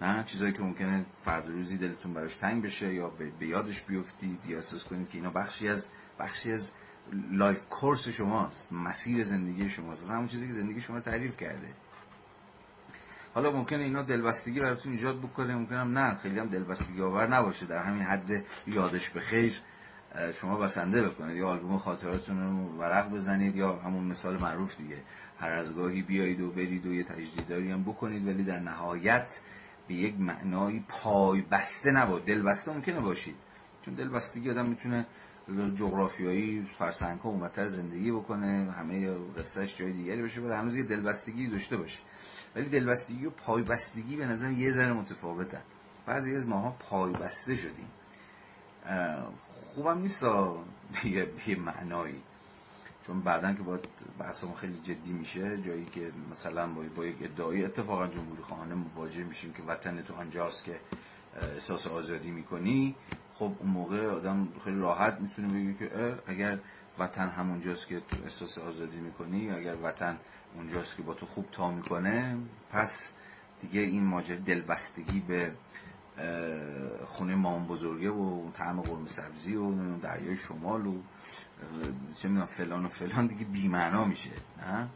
[0.00, 3.08] نه؟ چیزایی که ممکنه فرد روزی دلتون براش تنگ بشه یا
[3.38, 6.72] به یادش بیفتید یا احساس کنید که اینا بخشی از بخشی از
[7.12, 10.10] life course شماست مسیر زندگی شماست.
[10.10, 11.68] همون چیزی که زندگی شما تعریف کرده.
[13.34, 16.14] حالا ممکنه اینا دلبستگی براتون ایجاد بکنه ممکنه هم نه.
[16.14, 17.66] خیلی هم دلبستگی آور نباشه.
[17.66, 19.60] در همین حد یادش به خیر
[20.40, 21.36] شما بسنده بکنید.
[21.36, 25.02] یا آلبوم خاطراتون رو ورق بزنید یا همون مثال معروف دیگه.
[25.38, 29.40] هر از گاهی بیایید و برید و یه تجدیداری هم بکنید ولی در نهایت
[29.88, 33.36] به یک معنای پای بسته نباد دل بسته ممکنه باشید.
[33.82, 35.06] چون دل بستگی آدم می‌تونه
[35.76, 41.46] جغرافیایی فرسنگ ها اونورتر زندگی بکنه همه قصهش جای دیگری باشه ولی هنوز یه دلبستگی
[41.46, 41.98] داشته باشه.
[42.56, 45.62] ولی دلبستگی و پایبستگی به نظر یه ذره متفاوتن
[46.06, 47.88] بعضی از ماها پایبسته شدیم.
[49.74, 50.24] خوبم نیست
[51.02, 52.22] به معنایی.
[53.06, 57.64] چون بعدا که باید بحثمون خیلی جدی میشه جایی که مثلا با, با یک ادعای
[57.64, 60.80] اتفاقا جمهوری خواهانه مواجه میشیم که وطن تو آنجاست که
[61.42, 62.96] احساس آزادی می‌کنی.
[63.38, 66.58] خب اون موقع آدم خیلی راحت می‌تونه بگه که اگر
[66.98, 70.18] وطن همونجاست که تو احساس آزادی می‌کنی اگر وطن
[70.54, 72.38] اونجاست که با تو خوب تا می‌کنه
[72.70, 73.12] پس
[73.60, 75.52] دیگه این ماجرا دلبستگی به
[77.04, 80.94] خونه مام بزرگه و طعم قرمه سبزی و دریای شمال و
[82.18, 84.88] چه می‌دونم فلان و فلان دیگه بیمعنا میشه نه؟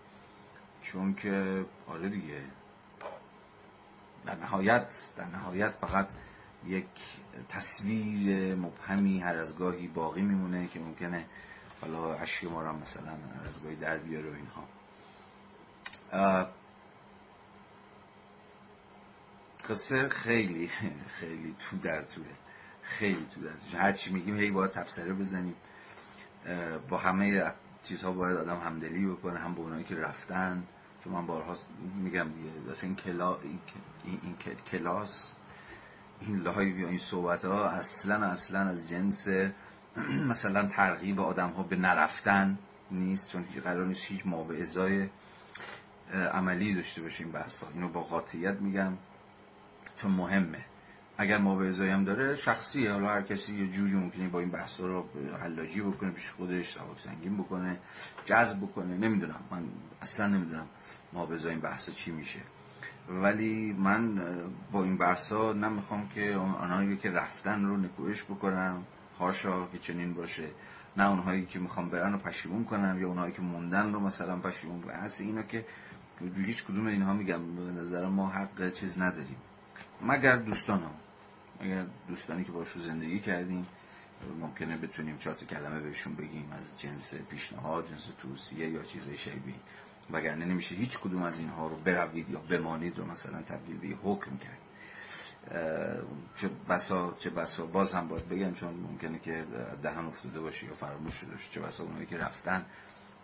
[0.83, 2.43] چون که آره دیگه.
[4.27, 4.87] در نهایت
[5.17, 6.09] در نهایت فقط
[6.67, 6.87] یک
[7.49, 11.27] تصویر مبهمی هر از گاهی باقی میمونه که ممکنه
[11.81, 14.67] حالا عشق ما را مثلا هر از گاهی در بیاره و اینها.
[19.69, 20.69] قصه خیلی
[21.07, 22.25] خیلی تو در توه.
[22.83, 23.81] خیلی تو در توه.
[23.81, 25.55] هرچی میگیم هی باید تبصره بزنیم.
[26.89, 30.65] با همه چیزها باید آدم همدلی بکنه هم با اونایی که رفتن.
[31.05, 31.57] چون من بارها
[31.95, 33.37] میگم دیگه کلا...
[33.41, 33.61] این...
[34.23, 34.37] این
[34.71, 35.33] کلاس
[36.21, 39.29] این live یا این صحبت ها اصلا اصلا از جنس
[40.31, 42.59] مثلا ترغیب آدم ها به نرفتن
[42.91, 44.27] نیست چون قرار نیست هیچ
[44.61, 45.09] ازای
[46.33, 48.93] عملی داشته باشه این بحث ها اینو با قاطعیت میگم
[49.97, 50.65] چون مهمه.
[51.19, 52.93] اگر به هم داره شخصیه.
[52.93, 55.05] حالا هر کسی یه جوری ممکنه با این بحث رو
[55.43, 57.79] حلاجی بکنه پیش خودش سواب سنگین بکنه
[58.25, 58.97] جذب بکنه.
[58.97, 59.41] نمی‌دونم.
[59.51, 59.65] من
[60.03, 60.67] اصلا نمی‌دونم
[61.13, 62.41] به این بحث چی میشه.
[63.09, 64.21] ولی من
[64.73, 68.85] با این بحث ها نمی‌خوام که آنهایی که رفتن رو نکوهش بکنم.
[69.19, 70.49] هاشا که چنین باشه.
[70.97, 74.83] نه اونهایی که می‌خوام برن رو پشیمون کنم یا اونهایی که موندن رو مثلا پشیمون
[74.83, 74.95] کنم.
[74.95, 75.67] هست اینا که
[76.47, 77.57] هیچ کدوم اینها میگم.
[77.57, 79.37] به نظر ما حق چیز نداریم.
[80.03, 80.95] مگر دوستان هم
[81.61, 83.67] اگر دوستانی که باشو زندگی کردیم.
[84.41, 86.53] ممکنه بتونیم چهار کلمه بهشون بگیم.
[86.59, 89.55] از جنس پیشنهاد جنس توصیه یا چیزای شیبی
[90.13, 94.37] وگرنه نمیشه هیچ کدوم از اینها رو بروید یا بمانید رو مثلا تبدیل به حکم
[94.37, 94.59] کرد.
[96.37, 99.45] چه بسا چه بسا باز هم باید بگم چون ممکنه که
[99.83, 102.65] دهن افتاده باشه یا فراموش شده باشه چه بسا اونایی که رفتن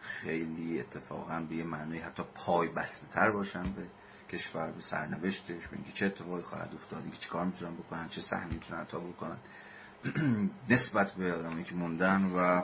[0.01, 3.87] خیلی اتفاقا به یه معنی حتی پای بسته تر باشن به
[4.31, 8.55] کشور به سرنوشتش به چه اتفاقی خواهد افتاد که چه کار می‌تونن بکنن چه سهمی
[8.55, 9.37] می‌تونن عطا بکنن.
[10.71, 12.63] نسبت به آدمایی که موندن و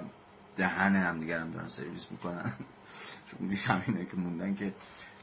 [0.56, 2.52] دهن همدیگر هم دارن سرویس می‌کنن.
[3.26, 4.74] چون میگه همینه که موندن که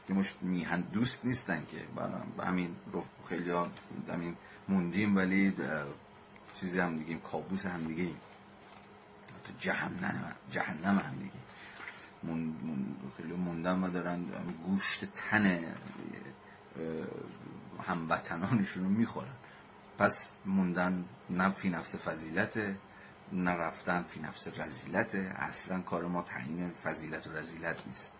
[0.08, 1.86] که مش میهن دوست نیستن که
[2.36, 3.70] با همین رو خیلی ها
[4.08, 4.36] همین
[4.68, 5.54] موندیم ولی
[6.56, 8.10] چیزی هم دیگه کابوس هم دیگه
[9.44, 11.40] تو جهنم جهنم هم دیگه.
[13.16, 14.24] خیلی موندن و دارن
[14.66, 15.64] گوشت تن
[17.82, 19.34] هموطنانشون رو می‌خورن.
[19.98, 22.76] پس موندن نه فی نفس فضیلت
[23.32, 28.14] نه رفتن فی نفس رزیلت اصلا کار ما تعیین فضیلت و رزیلت نیست.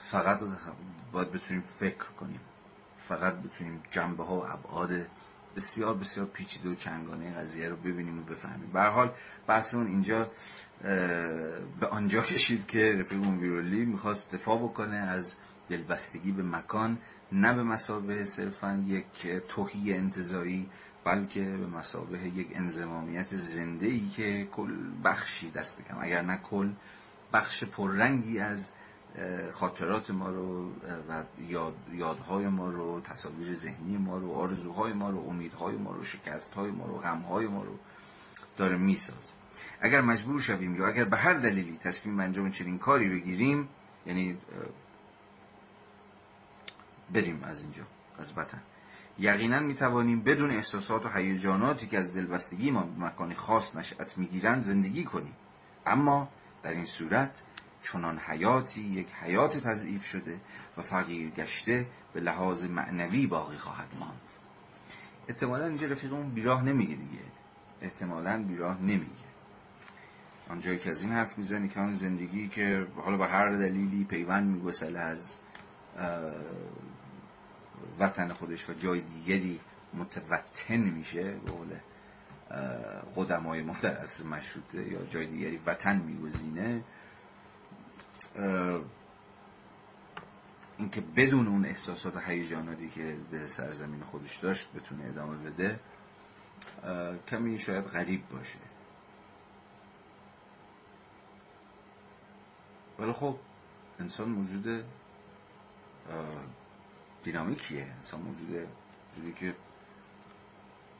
[0.00, 0.40] فقط
[1.12, 2.40] باید بتونیم فکر کنیم.
[3.08, 5.06] فقط بتونیم جنبه ها و ابعاد
[5.56, 8.70] بسیار بسیار پیچیده و چنگانه قضیه رو ببینیم و بفهمیم.
[8.72, 9.12] به حال
[9.46, 10.30] بحثمون اینجا
[11.80, 15.36] به آنجا کشید که رفیق ویرولی می‌خواست دفاع بکنه از
[15.68, 16.98] دلبستگی به مکان
[17.32, 20.70] نه به مسابه صرفا یک توهی انتظاری
[21.04, 25.98] بلکه به مسابه یک انزمامیت زنده ای که کل بخشی دست کم.
[26.00, 26.72] اگر نه کل
[27.32, 28.70] بخش پررنگی از
[29.52, 30.72] خاطرات ما رو
[31.08, 36.04] و یاد، یادهای ما رو تصاویر ذهنی ما رو آرزوهای ما رو امیدهای ما رو
[36.04, 37.78] شکستهای ما رو غمهای ما رو
[38.56, 39.34] داره میساز.
[39.80, 43.68] اگر مجبور شویم یا اگر به هر دلیلی تصمیم انجام چنین کاری بگیریم
[44.06, 44.38] یعنی
[47.12, 47.84] بریم از اینجا
[48.18, 48.60] از وطن.
[49.18, 54.18] یقینا می توانیم بدون احساسات و هیجاناتی که از دلبستگی ما به مکانی خاص نشأت
[54.18, 55.34] می‌گیرند زندگی کنیم.
[55.86, 56.28] اما
[56.62, 57.42] در این صورت
[57.82, 60.40] چنان حیاتی یک حیات تضعیف شده
[60.76, 64.30] و فقیر گشته به لحاظ معنوی باقی خواهد ماند.
[65.28, 67.22] احتمالا اینجا رفیقمون بیراه نمیگه دیگه.
[67.80, 69.24] احتمالا بیراه نمیگه.
[70.50, 74.46] آنجایی که از این حرف می‌زنی که آن زندگی که حالا به هر دلیلی پیوند
[74.46, 75.36] میگسل از
[77.98, 79.60] وطن خودش و جای دیگری
[79.94, 81.68] متوطن میشه به قول
[83.16, 86.84] قدمای ما در اصر مشروطه یا جای دیگری وطن میگزینه.
[90.78, 95.80] اینکه بدون اون احساسات و هیجاناتی که به سرزمین خودش داشت بتونه ادامه بده
[97.28, 98.58] کمی شاید غریب باشه.
[102.98, 103.36] ولی خب
[104.00, 104.84] انسان موجود
[107.24, 107.86] دینامیکیه.
[107.96, 108.68] انسان موجود
[109.16, 109.54] موجودی که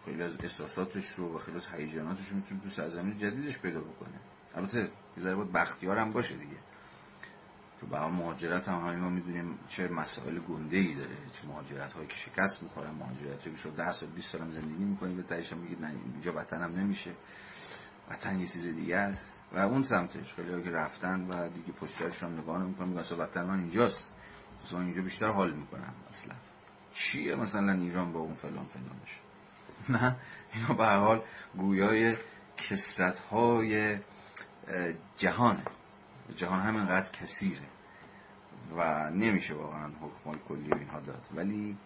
[0.04, 4.20] خیلی از احساساتش رو و خیلی از هیجاناتش رو می‌تونه تو سرزمین جدیدش پیدا بکنه.
[4.54, 4.78] البته
[5.16, 6.56] یه ذره باید بختیار هم باشه دیگه.
[7.80, 12.06] تو به مهاجرت هم همین ما می‌دونیم چه مسائل گنده ای داره چه مهاجرت هایی
[12.06, 15.58] که شکست می‌خورن مهاجرت هایی شد ده سال 20 سالم زندگی می‌کنیم به تایش هم
[15.58, 17.10] میگید نه اینجا وطنم نمیشه.
[18.10, 19.38] وطن یه چیز دیگه است.
[19.52, 24.12] و اون سمتش خیلی که رفتن و دیگه پشترشون نگاه نمی‌کنن میگن وطن من اینجاست.
[24.64, 26.34] اصلا اینجا بیشتر حال می‌کنم اصلا.
[26.94, 29.20] چیه مثلا ایران با اون فلان فلانش
[30.02, 30.16] نه
[30.54, 31.22] اینا به حال
[31.56, 32.16] گویای
[32.56, 33.98] کسرت های
[35.16, 35.64] جهانه.
[36.36, 37.68] جهان همینقدر کثیره
[38.76, 41.28] و نمیشه واقعا حکمای کلی اینها داد.
[41.34, 41.76] ولی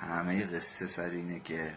[0.00, 1.74] همه قصه سر اینه که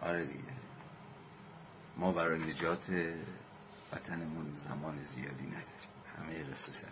[0.00, 0.60] آره دیگه.
[1.96, 3.14] ما برای نجات
[3.92, 6.90] وطنمون زمان زیادی نداریم همه قصه سری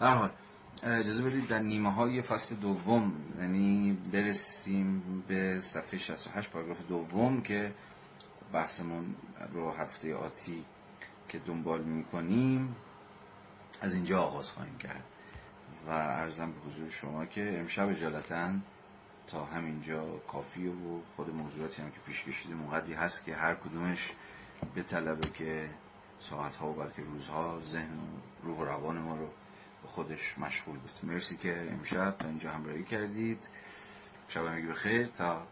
[0.00, 0.30] هر حال
[0.82, 7.74] اجازه بدید در نیمه های فصل دوم یعنی برسیم به صفحه 68 پاراگراف دوم که
[8.52, 9.14] بحثمون
[9.52, 10.64] رو هفته آتی
[11.28, 12.76] که دنبال می‌کنیم
[13.80, 15.04] از اینجا آغاز خواهیم کرد.
[15.86, 18.50] و ارزم به حضور شما که امشب اجالتا
[19.26, 24.12] تا همینجا کافیه و خود موضوعاتی هم که پیش کشیده مقدی هست که هر کدومش
[24.74, 25.70] به طلبه که
[26.20, 29.26] ساعت ها و بلکه روزها ذهن و روح و روان ما رو
[29.82, 33.48] به خودش مشغول بود مرسی که امشب تا اینجا همراهی کردید.
[34.28, 35.06] شب همگی بخیر.
[35.06, 35.42] تا